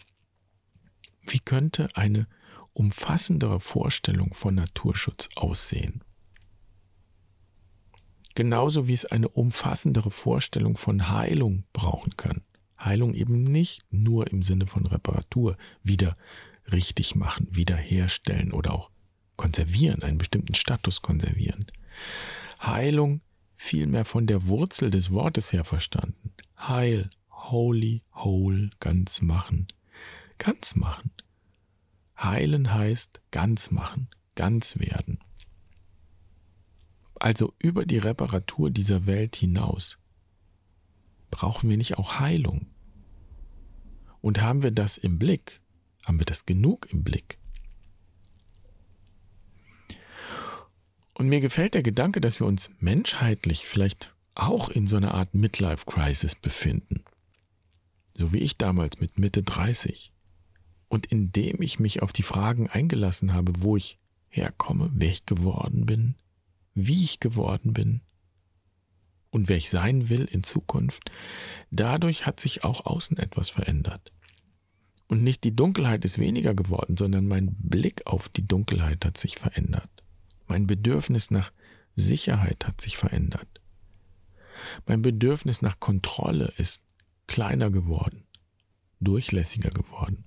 Wie 1.21 1.39
könnte 1.39 1.89
eine 1.95 2.27
umfassendere 2.73 3.59
Vorstellung 3.59 4.33
von 4.33 4.55
Naturschutz 4.55 5.29
aussehen? 5.35 6.03
Genauso 8.35 8.87
wie 8.87 8.93
es 8.93 9.05
eine 9.05 9.29
umfassendere 9.29 10.11
Vorstellung 10.11 10.77
von 10.77 11.09
Heilung 11.09 11.65
brauchen 11.73 12.15
kann. 12.15 12.41
Heilung 12.79 13.13
eben 13.13 13.43
nicht 13.43 13.81
nur 13.91 14.31
im 14.31 14.43
Sinne 14.43 14.65
von 14.65 14.85
Reparatur, 14.85 15.57
wieder 15.83 16.15
richtig 16.71 17.15
machen, 17.15 17.47
wiederherstellen 17.51 18.53
oder 18.53 18.73
auch 18.73 18.91
konservieren, 19.35 20.03
einen 20.03 20.17
bestimmten 20.17 20.55
Status 20.55 21.01
konservieren. 21.01 21.65
Heilung 22.61 23.21
vielmehr 23.59 24.05
von 24.05 24.25
der 24.25 24.47
Wurzel 24.47 24.89
des 24.89 25.11
Wortes 25.11 25.53
her 25.53 25.65
verstanden. 25.65 26.33
Heil, 26.57 27.09
holy, 27.29 28.01
whole, 28.13 28.69
ganz 28.79 29.21
machen. 29.21 29.67
Ganz 30.37 30.75
machen. 30.75 31.11
Heilen 32.17 32.73
heißt 32.73 33.21
ganz 33.31 33.71
machen, 33.71 34.09
ganz 34.35 34.79
werden 34.79 35.19
also 37.19 37.53
über 37.59 37.85
die 37.85 37.97
Reparatur 37.97 38.71
dieser 38.71 39.05
Welt 39.05 39.35
hinaus, 39.35 39.99
brauchen 41.29 41.69
wir 41.69 41.77
nicht 41.77 41.97
auch 41.97 42.19
Heilung? 42.19 42.67
Und 44.21 44.41
haben 44.41 44.63
wir 44.63 44.71
das 44.71 44.97
im 44.97 45.19
Blick? 45.19 45.61
Haben 46.05 46.19
wir 46.19 46.25
das 46.25 46.45
genug 46.45 46.87
im 46.91 47.03
Blick? 47.03 47.38
Und 51.19 51.27
mir 51.27 51.41
gefällt 51.41 51.73
der 51.73 51.83
Gedanke, 51.83 52.21
dass 52.21 52.39
wir 52.39 52.47
uns 52.47 52.71
menschheitlich 52.79 53.65
vielleicht 53.65 54.15
auch 54.35 54.69
in 54.69 54.87
so 54.87 54.95
einer 54.95 55.13
Art 55.13 55.33
Midlife-Crisis 55.35 56.33
befinden. 56.33 57.03
So 58.13 58.31
wie 58.31 58.37
ich 58.37 58.57
damals 58.57 59.01
mit 59.01 59.19
Mitte 59.19 59.43
30. 59.43 60.13
Und 60.87 61.07
indem 61.07 61.61
ich 61.61 61.77
mich 61.77 62.01
auf 62.01 62.13
die 62.13 62.23
Fragen 62.23 62.69
eingelassen 62.69 63.33
habe, 63.33 63.51
wo 63.57 63.75
ich 63.75 63.97
herkomme, 64.29 64.91
wer 64.93 65.09
ich 65.09 65.25
geworden 65.25 65.85
bin, 65.85 66.15
wie 66.73 67.03
ich 67.03 67.19
geworden 67.19 67.73
bin 67.73 67.99
und 69.29 69.49
wer 69.49 69.57
ich 69.57 69.69
sein 69.69 70.07
will 70.07 70.23
in 70.23 70.43
Zukunft, 70.43 71.11
dadurch 71.69 72.27
hat 72.27 72.39
sich 72.39 72.63
auch 72.63 72.85
außen 72.85 73.17
etwas 73.17 73.49
verändert. 73.49 74.13
Und 75.09 75.21
nicht 75.21 75.43
die 75.43 75.53
Dunkelheit 75.53 76.05
ist 76.05 76.17
weniger 76.17 76.53
geworden, 76.53 76.95
sondern 76.95 77.27
mein 77.27 77.57
Blick 77.59 78.07
auf 78.07 78.29
die 78.29 78.47
Dunkelheit 78.47 79.03
hat 79.03 79.17
sich 79.17 79.35
verändert. 79.35 79.98
Mein 80.49 80.65
Bedürfnis 80.65 81.29
nach 81.29 81.53
Sicherheit 81.95 82.65
hat 82.67 82.81
sich 82.81 82.97
verändert. 82.97 83.61
Mein 84.87 85.03
Bedürfnis 85.03 85.61
nach 85.61 85.79
Kontrolle 85.79 86.51
ist 86.57 86.83
kleiner 87.27 87.69
geworden, 87.69 88.25
durchlässiger 88.99 89.69
geworden. 89.69 90.25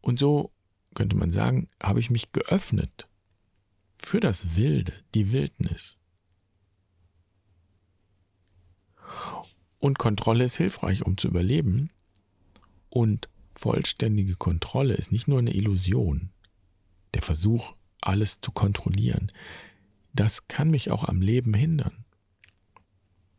Und 0.00 0.20
so 0.20 0.52
könnte 0.94 1.16
man 1.16 1.32
sagen, 1.32 1.68
habe 1.82 1.98
ich 1.98 2.10
mich 2.10 2.30
geöffnet 2.30 3.08
für 3.96 4.20
das 4.20 4.54
Wilde, 4.54 4.94
die 5.14 5.32
Wildnis. 5.32 5.98
Und 9.80 9.98
Kontrolle 9.98 10.44
ist 10.44 10.56
hilfreich, 10.56 11.04
um 11.04 11.18
zu 11.18 11.26
überleben. 11.26 11.90
Und 12.88 13.28
vollständige 13.56 14.36
Kontrolle 14.36 14.94
ist 14.94 15.10
nicht 15.10 15.26
nur 15.26 15.40
eine 15.40 15.54
Illusion, 15.54 16.30
der 17.14 17.22
Versuch, 17.22 17.74
alles 18.02 18.40
zu 18.40 18.52
kontrollieren. 18.52 19.30
Das 20.12 20.48
kann 20.48 20.70
mich 20.70 20.90
auch 20.90 21.04
am 21.04 21.20
Leben 21.20 21.54
hindern. 21.54 22.04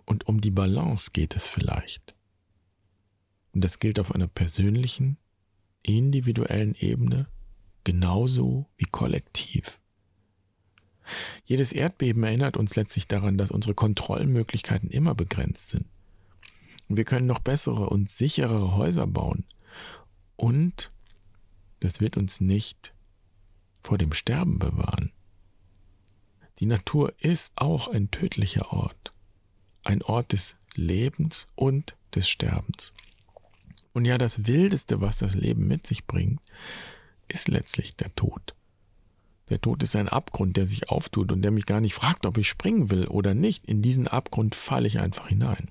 Und 0.05 0.27
um 0.27 0.41
die 0.41 0.51
Balance 0.51 1.11
geht 1.13 1.35
es 1.35 1.47
vielleicht. 1.47 2.15
Und 3.53 3.63
das 3.63 3.79
gilt 3.79 3.99
auf 3.99 4.13
einer 4.13 4.27
persönlichen, 4.27 5.17
individuellen 5.83 6.75
Ebene 6.75 7.27
genauso 7.83 8.67
wie 8.77 8.85
kollektiv. 8.85 9.79
Jedes 11.45 11.73
Erdbeben 11.73 12.23
erinnert 12.23 12.57
uns 12.57 12.75
letztlich 12.75 13.07
daran, 13.07 13.37
dass 13.37 13.51
unsere 13.51 13.75
Kontrollmöglichkeiten 13.75 14.89
immer 14.89 15.13
begrenzt 15.15 15.69
sind. 15.69 15.85
Und 16.87 16.97
wir 16.97 17.05
können 17.05 17.27
noch 17.27 17.39
bessere 17.39 17.89
und 17.89 18.09
sicherere 18.09 18.75
Häuser 18.75 19.07
bauen. 19.07 19.45
Und 20.35 20.91
das 21.79 21.99
wird 21.99 22.17
uns 22.17 22.39
nicht 22.39 22.92
vor 23.83 23.97
dem 23.97 24.13
Sterben 24.13 24.59
bewahren. 24.59 25.11
Die 26.59 26.65
Natur 26.65 27.13
ist 27.19 27.51
auch 27.55 27.87
ein 27.87 28.09
tödlicher 28.09 28.71
Ort. 28.71 29.13
Ein 29.83 30.01
Ort 30.01 30.31
des 30.31 30.55
Lebens 30.75 31.47
und 31.55 31.95
des 32.15 32.29
Sterbens. 32.29 32.93
Und 33.91 34.05
ja, 34.05 34.17
das 34.17 34.47
Wildeste, 34.47 35.01
was 35.01 35.17
das 35.17 35.35
Leben 35.35 35.67
mit 35.67 35.85
sich 35.85 36.07
bringt, 36.07 36.39
ist 37.27 37.47
letztlich 37.47 37.95
der 37.95 38.13
Tod. 38.15 38.55
Der 39.49 39.61
Tod 39.61 39.83
ist 39.83 39.95
ein 39.95 40.09
Abgrund, 40.09 40.57
der 40.57 40.65
sich 40.65 40.89
auftut 40.89 41.31
und 41.31 41.41
der 41.41 41.51
mich 41.51 41.65
gar 41.65 41.81
nicht 41.81 41.93
fragt, 41.93 42.25
ob 42.25 42.37
ich 42.37 42.47
springen 42.47 42.89
will 42.89 43.07
oder 43.07 43.35
nicht. 43.35 43.65
In 43.65 43.81
diesen 43.81 44.07
Abgrund 44.07 44.55
falle 44.55 44.87
ich 44.87 44.99
einfach 44.99 45.27
hinein. 45.27 45.69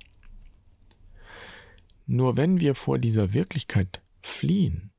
Nur 2.06 2.36
wenn 2.36 2.60
wir 2.60 2.74
vor 2.74 2.98
dieser 2.98 3.32
Wirklichkeit 3.32 4.02
fliehen, 4.20 4.91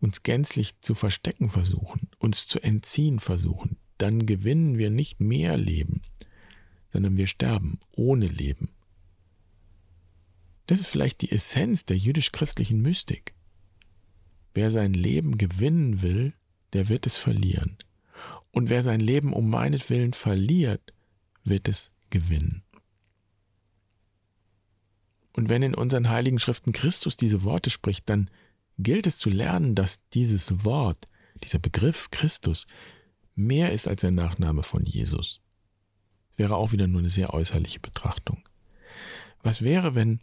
uns 0.00 0.22
gänzlich 0.22 0.80
zu 0.80 0.94
verstecken 0.94 1.50
versuchen 1.50 2.10
uns 2.20 2.46
zu 2.46 2.60
entziehen 2.62 3.18
versuchen, 3.18 3.76
dann 3.98 4.26
gewinnen 4.26 4.78
wir 4.78 4.90
nicht 4.90 5.20
mehr 5.20 5.56
Leben, 5.56 6.02
sondern 6.92 7.16
wir 7.16 7.26
sterben 7.26 7.80
ohne 7.92 8.26
Leben. 8.26 8.70
Das 10.66 10.80
ist 10.80 10.86
vielleicht 10.86 11.22
die 11.22 11.32
Essenz 11.32 11.84
der 11.84 11.96
jüdisch-christlichen 11.96 12.80
Mystik. 12.80 13.34
Wer 14.54 14.70
sein 14.70 14.92
Leben 14.92 15.38
gewinnen 15.38 16.02
will, 16.02 16.34
der 16.72 16.88
wird 16.88 17.06
es 17.06 17.16
verlieren. 17.16 17.76
Und 18.52 18.68
wer 18.68 18.82
sein 18.82 19.00
Leben 19.00 19.32
um 19.32 19.48
meinetwillen 19.48 20.12
verliert, 20.12 20.92
wird 21.42 21.68
es 21.68 21.90
gewinnen. 22.10 22.62
Und 25.32 25.48
wenn 25.48 25.62
in 25.62 25.74
unseren 25.74 26.10
heiligen 26.10 26.38
Schriften 26.38 26.72
Christus 26.72 27.16
diese 27.16 27.42
Worte 27.44 27.70
spricht, 27.70 28.08
dann 28.08 28.30
gilt 28.82 29.06
es 29.06 29.18
zu 29.18 29.30
lernen, 29.30 29.74
dass 29.74 30.00
dieses 30.10 30.64
Wort, 30.64 31.08
dieser 31.42 31.58
Begriff 31.58 32.10
Christus, 32.10 32.66
mehr 33.34 33.72
ist 33.72 33.88
als 33.88 34.02
der 34.02 34.10
Nachname 34.10 34.62
von 34.62 34.84
Jesus. 34.84 35.40
Wäre 36.36 36.56
auch 36.56 36.72
wieder 36.72 36.86
nur 36.86 37.00
eine 37.00 37.10
sehr 37.10 37.34
äußerliche 37.34 37.80
Betrachtung. 37.80 38.42
Was 39.42 39.62
wäre, 39.62 39.94
wenn 39.94 40.20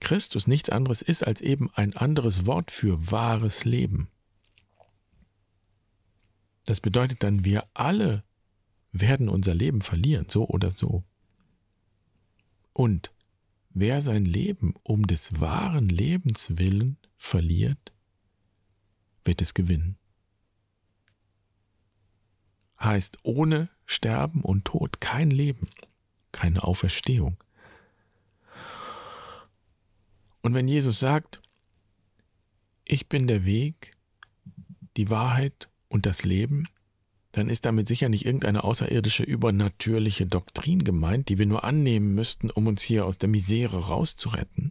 Christus 0.00 0.46
nichts 0.46 0.70
anderes 0.70 1.02
ist 1.02 1.26
als 1.26 1.40
eben 1.40 1.70
ein 1.74 1.94
anderes 1.94 2.46
Wort 2.46 2.70
für 2.70 3.10
wahres 3.10 3.64
Leben? 3.64 4.08
Das 6.66 6.80
bedeutet 6.80 7.22
dann, 7.22 7.44
wir 7.44 7.64
alle 7.74 8.24
werden 8.92 9.28
unser 9.28 9.54
Leben 9.54 9.82
verlieren, 9.82 10.26
so 10.28 10.46
oder 10.48 10.70
so. 10.70 11.04
Und 12.72 13.12
wer 13.70 14.00
sein 14.00 14.24
Leben 14.24 14.74
um 14.82 15.06
des 15.06 15.40
wahren 15.40 15.88
Lebens 15.88 16.56
willen 16.58 16.96
verliert, 17.16 17.93
wird 19.24 19.42
es 19.42 19.54
gewinnen. 19.54 19.96
Heißt 22.80 23.18
ohne 23.22 23.68
Sterben 23.86 24.42
und 24.42 24.64
Tod 24.64 25.00
kein 25.00 25.30
Leben, 25.30 25.68
keine 26.32 26.64
Auferstehung. 26.64 27.36
Und 30.42 30.52
wenn 30.52 30.68
Jesus 30.68 30.98
sagt, 30.98 31.40
ich 32.84 33.08
bin 33.08 33.26
der 33.26 33.46
Weg, 33.46 33.96
die 34.96 35.08
Wahrheit 35.08 35.70
und 35.88 36.04
das 36.04 36.24
Leben, 36.24 36.68
dann 37.32 37.48
ist 37.48 37.64
damit 37.64 37.88
sicher 37.88 38.08
nicht 38.08 38.26
irgendeine 38.26 38.62
außerirdische, 38.62 39.24
übernatürliche 39.24 40.26
Doktrin 40.26 40.84
gemeint, 40.84 41.28
die 41.28 41.38
wir 41.38 41.46
nur 41.46 41.64
annehmen 41.64 42.14
müssten, 42.14 42.50
um 42.50 42.66
uns 42.66 42.82
hier 42.82 43.06
aus 43.06 43.18
der 43.18 43.28
Misere 43.28 43.88
rauszuretten. 43.88 44.70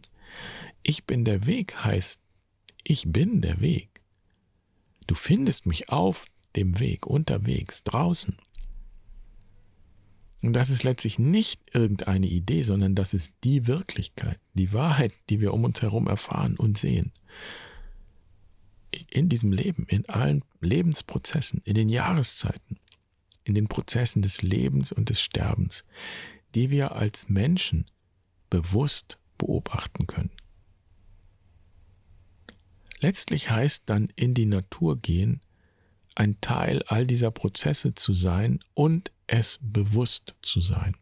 Ich 0.82 1.04
bin 1.04 1.24
der 1.24 1.44
Weg 1.46 1.84
heißt, 1.84 2.20
ich 2.84 3.04
bin 3.06 3.40
der 3.40 3.60
Weg. 3.60 3.93
Du 5.06 5.14
findest 5.14 5.66
mich 5.66 5.90
auf 5.90 6.26
dem 6.56 6.78
Weg, 6.78 7.06
unterwegs, 7.06 7.84
draußen. 7.84 8.36
Und 10.42 10.52
das 10.52 10.70
ist 10.70 10.82
letztlich 10.82 11.18
nicht 11.18 11.62
irgendeine 11.72 12.26
Idee, 12.26 12.62
sondern 12.62 12.94
das 12.94 13.14
ist 13.14 13.32
die 13.44 13.66
Wirklichkeit, 13.66 14.38
die 14.52 14.72
Wahrheit, 14.72 15.14
die 15.30 15.40
wir 15.40 15.54
um 15.54 15.64
uns 15.64 15.80
herum 15.80 16.06
erfahren 16.06 16.56
und 16.56 16.76
sehen 16.76 17.12
in 19.10 19.28
diesem 19.28 19.52
Leben, 19.52 19.86
in 19.88 20.08
allen 20.08 20.44
Lebensprozessen, 20.60 21.62
in 21.64 21.74
den 21.74 21.88
Jahreszeiten, 21.88 22.78
in 23.44 23.54
den 23.54 23.68
Prozessen 23.68 24.22
des 24.22 24.42
Lebens 24.42 24.92
und 24.92 25.10
des 25.10 25.20
Sterbens, 25.20 25.84
die 26.54 26.70
wir 26.70 26.92
als 26.92 27.28
Menschen 27.28 27.86
bewusst 28.50 29.18
beobachten 29.38 30.06
können. 30.06 30.30
Letztlich 33.00 33.50
heißt 33.50 33.84
dann 33.86 34.08
in 34.16 34.34
die 34.34 34.46
Natur 34.46 34.98
gehen, 34.98 35.40
ein 36.14 36.40
Teil 36.40 36.82
all 36.84 37.06
dieser 37.06 37.30
Prozesse 37.30 37.94
zu 37.94 38.14
sein 38.14 38.60
und 38.74 39.10
es 39.26 39.58
bewusst 39.60 40.34
zu 40.42 40.60
sein. 40.60 40.96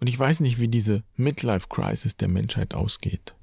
Und 0.00 0.06
ich 0.06 0.18
weiß 0.18 0.40
nicht, 0.40 0.58
wie 0.58 0.68
diese 0.68 1.04
Midlife 1.16 1.68
Crisis 1.68 2.16
der 2.16 2.28
Menschheit 2.28 2.74
ausgeht 2.74 3.34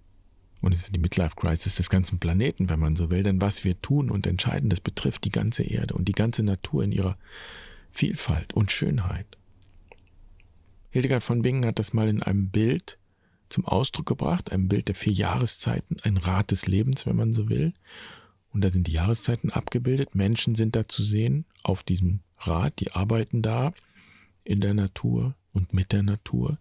und 0.62 0.73
es 0.73 0.84
ist 0.84 0.95
die 0.95 0.99
Midlife 0.99 1.36
Crisis 1.36 1.75
des 1.75 1.89
ganzen 1.89 2.19
Planeten, 2.19 2.69
wenn 2.69 2.80
man 2.80 2.95
so 2.95 3.10
will, 3.10 3.23
denn 3.23 3.41
was 3.41 3.63
wir 3.63 3.80
tun 3.82 4.10
und 4.10 4.25
entscheiden, 4.27 4.69
das 4.69 4.80
betrifft 4.80 5.23
die 5.23 5.32
ganze 5.32 5.63
Erde 5.63 5.93
und 5.93 6.08
die 6.08 6.13
ganze 6.13 6.43
Natur 6.43 6.84
in 6.84 6.91
ihrer 6.91 7.17
Vielfalt 7.91 8.53
und 8.53 8.71
Schönheit. 8.71 9.38
Hildegard 10.89 11.23
von 11.23 11.41
Bingen 11.41 11.65
hat 11.65 11.80
das 11.80 11.93
mal 11.93 12.08
in 12.08 12.23
einem 12.23 12.49
Bild 12.49 12.97
zum 13.49 13.65
Ausdruck 13.65 14.05
gebracht, 14.05 14.51
einem 14.51 14.67
Bild 14.67 14.88
der 14.88 14.95
vier 14.95 15.13
Jahreszeiten, 15.13 15.97
ein 16.03 16.17
Rad 16.17 16.51
des 16.51 16.67
Lebens, 16.67 17.05
wenn 17.05 17.15
man 17.15 17.33
so 17.33 17.49
will. 17.49 17.73
Und 18.51 18.62
da 18.62 18.69
sind 18.69 18.88
die 18.88 18.93
Jahreszeiten 18.93 19.51
abgebildet, 19.51 20.15
Menschen 20.15 20.55
sind 20.55 20.75
da 20.75 20.88
zu 20.88 21.03
sehen 21.03 21.45
auf 21.63 21.83
diesem 21.83 22.21
Rad, 22.39 22.79
die 22.79 22.91
arbeiten 22.91 23.41
da 23.41 23.73
in 24.43 24.62
der 24.62 24.73
Natur 24.73 25.36
und 25.53 25.73
mit 25.73 25.91
der 25.91 26.03
Natur. 26.03 26.57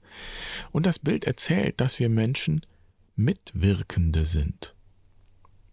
Und 0.72 0.86
das 0.86 0.98
Bild 0.98 1.24
erzählt, 1.24 1.80
dass 1.80 1.98
wir 1.98 2.08
Menschen 2.08 2.62
Mitwirkende 3.14 4.26
sind. 4.26 4.74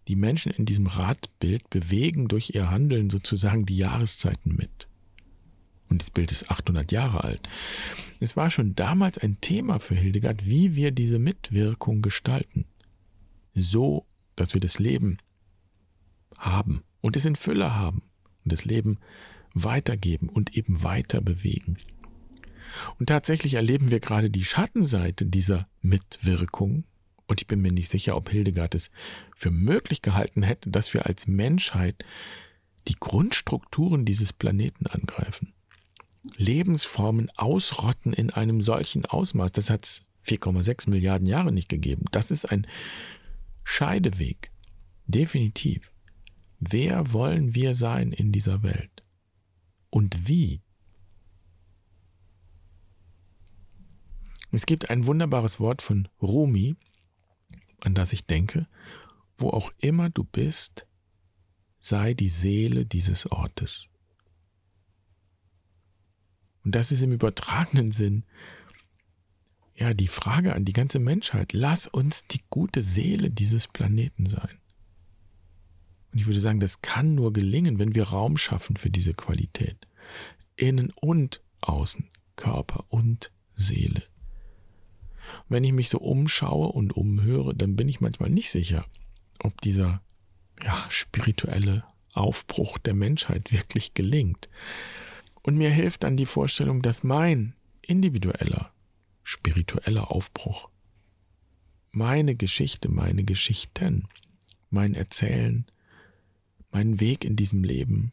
Die 0.08 0.16
Menschen 0.16 0.52
in 0.52 0.66
diesem 0.66 0.86
Radbild 0.86 1.68
bewegen 1.70 2.28
durch 2.28 2.54
ihr 2.54 2.70
Handeln 2.70 3.10
sozusagen 3.10 3.66
die 3.66 3.76
Jahreszeiten 3.76 4.54
mit. 4.54 4.86
Und 5.88 6.02
das 6.02 6.10
Bild 6.10 6.32
ist 6.32 6.50
800 6.50 6.90
Jahre 6.92 7.24
alt. 7.24 7.48
Es 8.20 8.36
war 8.36 8.50
schon 8.50 8.74
damals 8.74 9.18
ein 9.18 9.40
Thema 9.40 9.78
für 9.78 9.94
Hildegard, 9.94 10.46
wie 10.46 10.74
wir 10.74 10.90
diese 10.90 11.18
Mitwirkung 11.18 12.02
gestalten. 12.02 12.66
So, 13.54 14.06
dass 14.36 14.54
wir 14.54 14.60
das 14.60 14.78
Leben 14.78 15.18
haben 16.38 16.82
und 17.00 17.16
es 17.16 17.24
in 17.24 17.36
Fülle 17.36 17.74
haben 17.74 18.02
und 18.44 18.52
das 18.52 18.64
Leben 18.64 18.98
weitergeben 19.52 20.28
und 20.28 20.56
eben 20.56 20.82
weiter 20.82 21.20
bewegen. 21.20 21.78
Und 22.98 23.06
tatsächlich 23.06 23.54
erleben 23.54 23.92
wir 23.92 24.00
gerade 24.00 24.30
die 24.30 24.44
Schattenseite 24.44 25.26
dieser 25.26 25.68
Mitwirkung 25.80 26.84
und 27.26 27.40
ich 27.40 27.46
bin 27.46 27.60
mir 27.60 27.72
nicht 27.72 27.90
sicher, 27.90 28.16
ob 28.16 28.30
Hildegard 28.30 28.74
es 28.74 28.90
für 29.34 29.50
möglich 29.50 30.02
gehalten 30.02 30.42
hätte, 30.42 30.70
dass 30.70 30.92
wir 30.92 31.06
als 31.06 31.26
Menschheit 31.26 32.04
die 32.86 32.96
Grundstrukturen 33.00 34.04
dieses 34.04 34.32
Planeten 34.32 34.86
angreifen. 34.86 35.53
Lebensformen 36.36 37.30
ausrotten 37.36 38.12
in 38.12 38.30
einem 38.30 38.62
solchen 38.62 39.04
Ausmaß. 39.04 39.52
Das 39.52 39.70
hat 39.70 39.84
es 39.84 40.06
4,6 40.26 40.88
Milliarden 40.88 41.26
Jahre 41.26 41.52
nicht 41.52 41.68
gegeben. 41.68 42.06
Das 42.10 42.30
ist 42.30 42.50
ein 42.50 42.66
Scheideweg. 43.62 44.50
Definitiv. 45.06 45.90
Wer 46.60 47.12
wollen 47.12 47.54
wir 47.54 47.74
sein 47.74 48.12
in 48.12 48.32
dieser 48.32 48.62
Welt? 48.62 49.02
Und 49.90 50.28
wie? 50.28 50.62
Es 54.50 54.66
gibt 54.66 54.88
ein 54.88 55.06
wunderbares 55.06 55.60
Wort 55.60 55.82
von 55.82 56.08
Rumi, 56.22 56.76
an 57.80 57.94
das 57.94 58.12
ich 58.12 58.24
denke, 58.24 58.66
wo 59.36 59.50
auch 59.50 59.72
immer 59.78 60.10
du 60.10 60.24
bist, 60.24 60.86
sei 61.80 62.14
die 62.14 62.28
Seele 62.28 62.86
dieses 62.86 63.30
Ortes. 63.30 63.90
Und 66.64 66.74
das 66.74 66.92
ist 66.92 67.02
im 67.02 67.12
übertragenen 67.12 67.92
Sinn 67.92 68.24
ja 69.76 69.92
die 69.92 70.08
Frage 70.08 70.54
an 70.54 70.64
die 70.64 70.72
ganze 70.72 70.98
Menschheit. 70.98 71.52
Lass 71.52 71.86
uns 71.86 72.26
die 72.26 72.40
gute 72.50 72.82
Seele 72.82 73.30
dieses 73.30 73.68
Planeten 73.68 74.26
sein. 74.26 74.58
Und 76.12 76.20
ich 76.20 76.26
würde 76.26 76.40
sagen, 76.40 76.60
das 76.60 76.80
kann 76.80 77.14
nur 77.14 77.32
gelingen, 77.32 77.78
wenn 77.78 77.94
wir 77.94 78.04
Raum 78.04 78.36
schaffen 78.36 78.76
für 78.76 78.90
diese 78.90 79.14
Qualität. 79.14 79.88
Innen 80.56 80.92
und 80.94 81.42
außen, 81.60 82.08
Körper 82.36 82.84
und 82.88 83.32
Seele 83.56 84.02
wenn 85.48 85.64
ich 85.64 85.72
mich 85.72 85.88
so 85.88 85.98
umschaue 85.98 86.68
und 86.68 86.96
umhöre, 86.96 87.54
dann 87.54 87.76
bin 87.76 87.88
ich 87.88 88.00
manchmal 88.00 88.30
nicht 88.30 88.50
sicher, 88.50 88.86
ob 89.40 89.60
dieser 89.60 90.02
ja, 90.62 90.84
spirituelle 90.88 91.84
Aufbruch 92.12 92.78
der 92.78 92.94
Menschheit 92.94 93.52
wirklich 93.52 93.94
gelingt. 93.94 94.48
Und 95.44 95.58
mir 95.58 95.70
hilft 95.70 96.04
dann 96.04 96.16
die 96.16 96.26
Vorstellung, 96.26 96.80
dass 96.80 97.04
mein 97.04 97.54
individueller, 97.82 98.72
spiritueller 99.22 100.10
Aufbruch, 100.10 100.70
meine 101.90 102.34
Geschichte, 102.34 102.90
meine 102.90 103.24
Geschichten, 103.24 104.08
mein 104.70 104.94
Erzählen, 104.94 105.66
mein 106.72 106.98
Weg 106.98 107.26
in 107.26 107.36
diesem 107.36 107.62
Leben, 107.62 108.12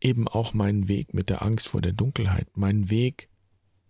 eben 0.00 0.28
auch 0.28 0.54
mein 0.54 0.86
Weg 0.86 1.14
mit 1.14 1.28
der 1.28 1.42
Angst 1.42 1.66
vor 1.66 1.82
der 1.82 1.92
Dunkelheit, 1.92 2.46
mein 2.54 2.88
Weg 2.88 3.28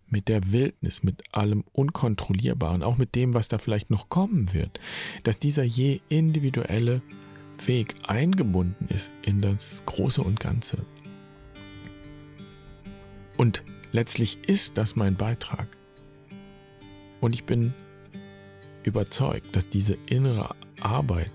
mit 0.07 0.29
der 0.29 0.51
Wildnis, 0.51 1.03
mit 1.03 1.35
allem 1.35 1.63
Unkontrollierbaren, 1.73 2.81
auch 2.81 2.97
mit 2.97 3.13
dem, 3.13 3.35
was 3.35 3.49
da 3.49 3.59
vielleicht 3.59 3.91
noch 3.91 4.09
kommen 4.09 4.51
wird, 4.51 4.79
dass 5.23 5.37
dieser 5.37 5.63
je 5.63 5.99
individuelle 6.09 7.03
Weg 7.65 7.95
eingebunden 8.03 8.87
ist 8.87 9.11
in 9.21 9.41
das 9.41 9.83
Große 9.85 10.23
und 10.23 10.39
Ganze. 10.39 10.85
Und 13.37 13.63
letztlich 13.91 14.39
ist 14.47 14.77
das 14.77 14.95
mein 14.95 15.15
Beitrag. 15.15 15.67
Und 17.21 17.33
ich 17.33 17.45
bin 17.45 17.73
überzeugt, 18.83 19.55
dass 19.55 19.69
diese 19.69 19.97
innere 20.07 20.55
Arbeit 20.81 21.31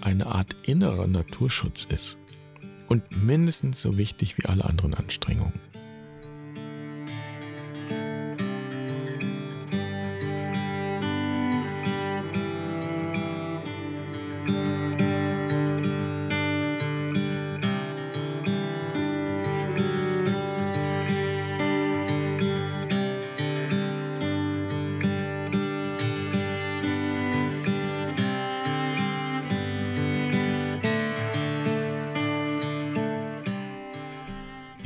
eine 0.00 0.26
Art 0.26 0.54
innerer 0.64 1.06
Naturschutz 1.06 1.84
ist 1.84 2.18
und 2.88 3.24
mindestens 3.24 3.80
so 3.80 3.96
wichtig 3.96 4.36
wie 4.36 4.46
alle 4.46 4.64
anderen 4.64 4.94
Anstrengungen. 4.94 5.60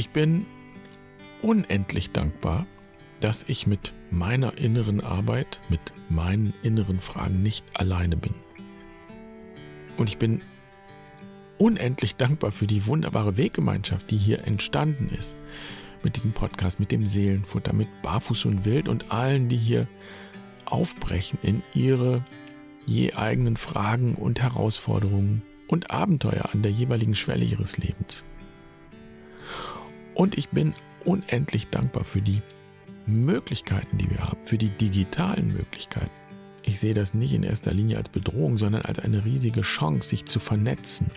Ich 0.08 0.14
bin 0.14 0.46
unendlich 1.42 2.12
dankbar, 2.12 2.66
dass 3.20 3.44
ich 3.46 3.66
mit 3.66 3.92
meiner 4.10 4.56
inneren 4.56 5.02
Arbeit, 5.02 5.60
mit 5.68 5.80
meinen 6.08 6.54
inneren 6.62 6.98
Fragen 6.98 7.42
nicht 7.42 7.66
alleine 7.78 8.16
bin. 8.16 8.34
Und 9.98 10.08
ich 10.08 10.16
bin 10.16 10.40
unendlich 11.58 12.16
dankbar 12.16 12.52
für 12.52 12.66
die 12.66 12.86
wunderbare 12.86 13.36
Weggemeinschaft, 13.36 14.10
die 14.10 14.16
hier 14.16 14.46
entstanden 14.46 15.10
ist. 15.10 15.36
Mit 16.02 16.16
diesem 16.16 16.32
Podcast, 16.32 16.80
mit 16.80 16.90
dem 16.90 17.06
Seelenfutter, 17.06 17.74
mit 17.74 17.88
Barfuß 18.00 18.46
und 18.46 18.64
Wild 18.64 18.88
und 18.88 19.12
allen, 19.12 19.50
die 19.50 19.58
hier 19.58 19.86
aufbrechen 20.64 21.38
in 21.42 21.62
ihre 21.74 22.24
je 22.86 23.12
eigenen 23.12 23.58
Fragen 23.58 24.14
und 24.14 24.40
Herausforderungen 24.40 25.42
und 25.66 25.90
Abenteuer 25.90 26.48
an 26.50 26.62
der 26.62 26.72
jeweiligen 26.72 27.14
Schwelle 27.14 27.44
ihres 27.44 27.76
Lebens. 27.76 28.24
Und 30.18 30.36
ich 30.36 30.48
bin 30.48 30.74
unendlich 31.04 31.68
dankbar 31.68 32.02
für 32.02 32.20
die 32.20 32.42
Möglichkeiten, 33.06 33.98
die 33.98 34.10
wir 34.10 34.18
haben, 34.18 34.44
für 34.44 34.58
die 34.58 34.70
digitalen 34.70 35.46
Möglichkeiten. 35.46 36.10
Ich 36.64 36.80
sehe 36.80 36.92
das 36.92 37.14
nicht 37.14 37.32
in 37.34 37.44
erster 37.44 37.72
Linie 37.72 37.98
als 37.98 38.08
Bedrohung, 38.08 38.58
sondern 38.58 38.82
als 38.82 38.98
eine 38.98 39.24
riesige 39.24 39.60
Chance, 39.60 40.08
sich 40.08 40.24
zu 40.24 40.40
vernetzen 40.40 41.12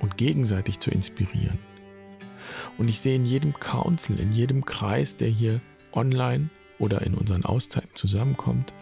und 0.00 0.16
gegenseitig 0.16 0.80
zu 0.80 0.90
inspirieren. 0.90 1.58
Und 2.78 2.88
ich 2.88 2.98
sehe 2.98 3.16
in 3.16 3.26
jedem 3.26 3.52
Council, 3.52 4.18
in 4.18 4.32
jedem 4.32 4.64
Kreis, 4.64 5.16
der 5.16 5.28
hier 5.28 5.60
online 5.92 6.48
oder 6.78 7.02
in 7.02 7.12
unseren 7.12 7.44
Auszeiten 7.44 7.94
zusammenkommt, 7.94 8.72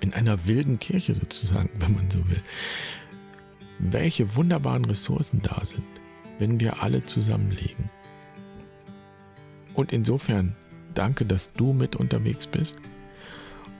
in 0.00 0.12
einer 0.14 0.48
wilden 0.48 0.80
Kirche 0.80 1.14
sozusagen, 1.14 1.70
wenn 1.78 1.94
man 1.94 2.10
so 2.10 2.28
will, 2.28 2.42
welche 3.78 4.34
wunderbaren 4.34 4.84
Ressourcen 4.84 5.40
da 5.42 5.64
sind 5.64 5.84
wenn 6.38 6.60
wir 6.60 6.82
alle 6.82 7.04
zusammenlegen. 7.04 7.90
Und 9.74 9.92
insofern 9.92 10.54
danke, 10.94 11.24
dass 11.24 11.52
du 11.52 11.72
mit 11.72 11.96
unterwegs 11.96 12.46
bist 12.46 12.78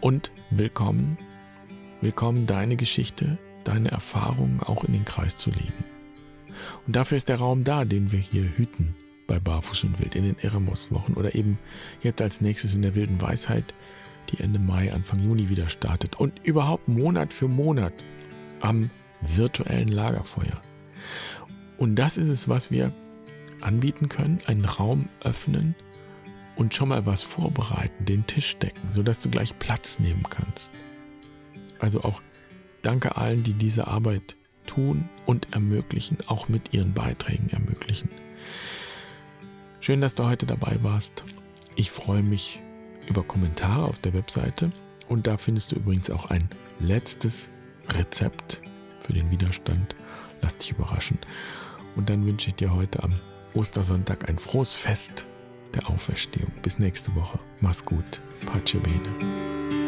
und 0.01 0.33
willkommen, 0.51 1.17
willkommen 2.01 2.47
deine 2.47 2.77
Geschichte, 2.77 3.39
deine 3.65 3.91
Erfahrungen 3.91 4.61
auch 4.61 4.85
in 4.85 4.93
den 4.93 5.05
Kreis 5.05 5.37
zu 5.37 5.51
legen. 5.51 5.85
Und 6.87 6.97
dafür 6.97 7.17
ist 7.17 7.29
der 7.29 7.39
Raum 7.39 7.65
da, 7.65 7.85
den 7.85 8.13
wir 8.13 8.19
hier 8.19 8.45
hüten 8.57 8.95
bei 9.27 9.39
Barfuß 9.39 9.85
und 9.85 9.99
Wild 10.01 10.15
in 10.15 10.25
den 10.25 10.39
Eremos-Wochen 10.39 11.15
oder 11.15 11.35
eben 11.35 11.59
jetzt 12.03 12.21
als 12.21 12.41
nächstes 12.41 12.75
in 12.75 12.83
der 12.83 12.95
wilden 12.95 13.21
Weisheit, 13.23 13.75
die 14.31 14.41
Ende 14.41 14.59
Mai, 14.59 14.93
Anfang 14.93 15.21
Juni 15.21 15.49
wieder 15.49 15.69
startet 15.69 16.17
und 16.17 16.41
überhaupt 16.45 16.89
Monat 16.89 17.33
für 17.33 17.49
Monat 17.49 17.93
am 18.61 18.91
virtuellen 19.21 19.89
Lagerfeuer. 19.89 20.63
Und 21.79 21.97
das 21.97 22.17
ist 22.17 22.29
es, 22.29 22.49
was 22.49 22.71
wir 22.71 22.93
anbieten 23.61 24.09
können, 24.09 24.41
einen 24.47 24.65
Raum 24.65 25.09
öffnen 25.23 25.75
und 26.57 26.75
schon 26.75 26.89
mal 26.89 27.07
was 27.07 27.23
vorbereiten, 27.23 28.05
den 28.05 28.27
Tisch 28.27 28.57
decken, 28.59 28.93
sodass 28.93 29.21
du 29.21 29.31
gleich 29.31 29.59
Platz 29.59 29.99
nehmen 29.99 30.25
kannst. 30.29 30.71
Also 31.79 32.03
auch 32.03 32.23
danke 32.83 33.17
allen, 33.17 33.43
die 33.43 33.55
diese 33.55 33.87
Arbeit 33.87 34.37
tun 34.67 35.09
und 35.27 35.53
ermöglichen, 35.53 36.19
auch 36.27 36.49
mit 36.49 36.73
ihren 36.73 36.95
Beiträgen 36.95 37.49
ermöglichen. 37.51 38.09
Schön, 39.81 40.01
dass 40.01 40.15
du 40.15 40.25
heute 40.25 40.47
dabei 40.47 40.79
warst. 40.83 41.25
Ich 41.77 41.91
freue 41.91 42.23
mich 42.23 42.61
über 43.09 43.23
Kommentare 43.23 43.85
auf 43.85 43.99
der 43.99 44.15
Webseite 44.15 44.71
und 45.09 45.27
da 45.27 45.37
findest 45.37 45.73
du 45.73 45.77
übrigens 45.77 46.11
auch 46.11 46.27
ein 46.27 46.49
letztes 46.79 47.51
Rezept 47.89 48.63
für 49.01 49.13
den 49.13 49.31
Widerstand. 49.31 49.95
Lass 50.41 50.57
dich 50.57 50.71
überraschen. 50.71 51.19
Und 51.97 52.11
dann 52.11 52.27
wünsche 52.27 52.49
ich 52.49 52.57
dir 52.57 52.75
heute 52.75 53.03
am 53.03 53.21
Ostersonntag 53.55 54.29
ein 54.29 54.39
frohes 54.39 54.75
Fest 54.75 55.27
der 55.75 55.89
Auferstehung. 55.89 56.53
Bis 56.63 56.79
nächste 56.79 57.15
Woche. 57.15 57.39
Mach's 57.61 57.85
gut. 57.85 58.21
Pace 58.47 58.77
bene. 58.83 59.84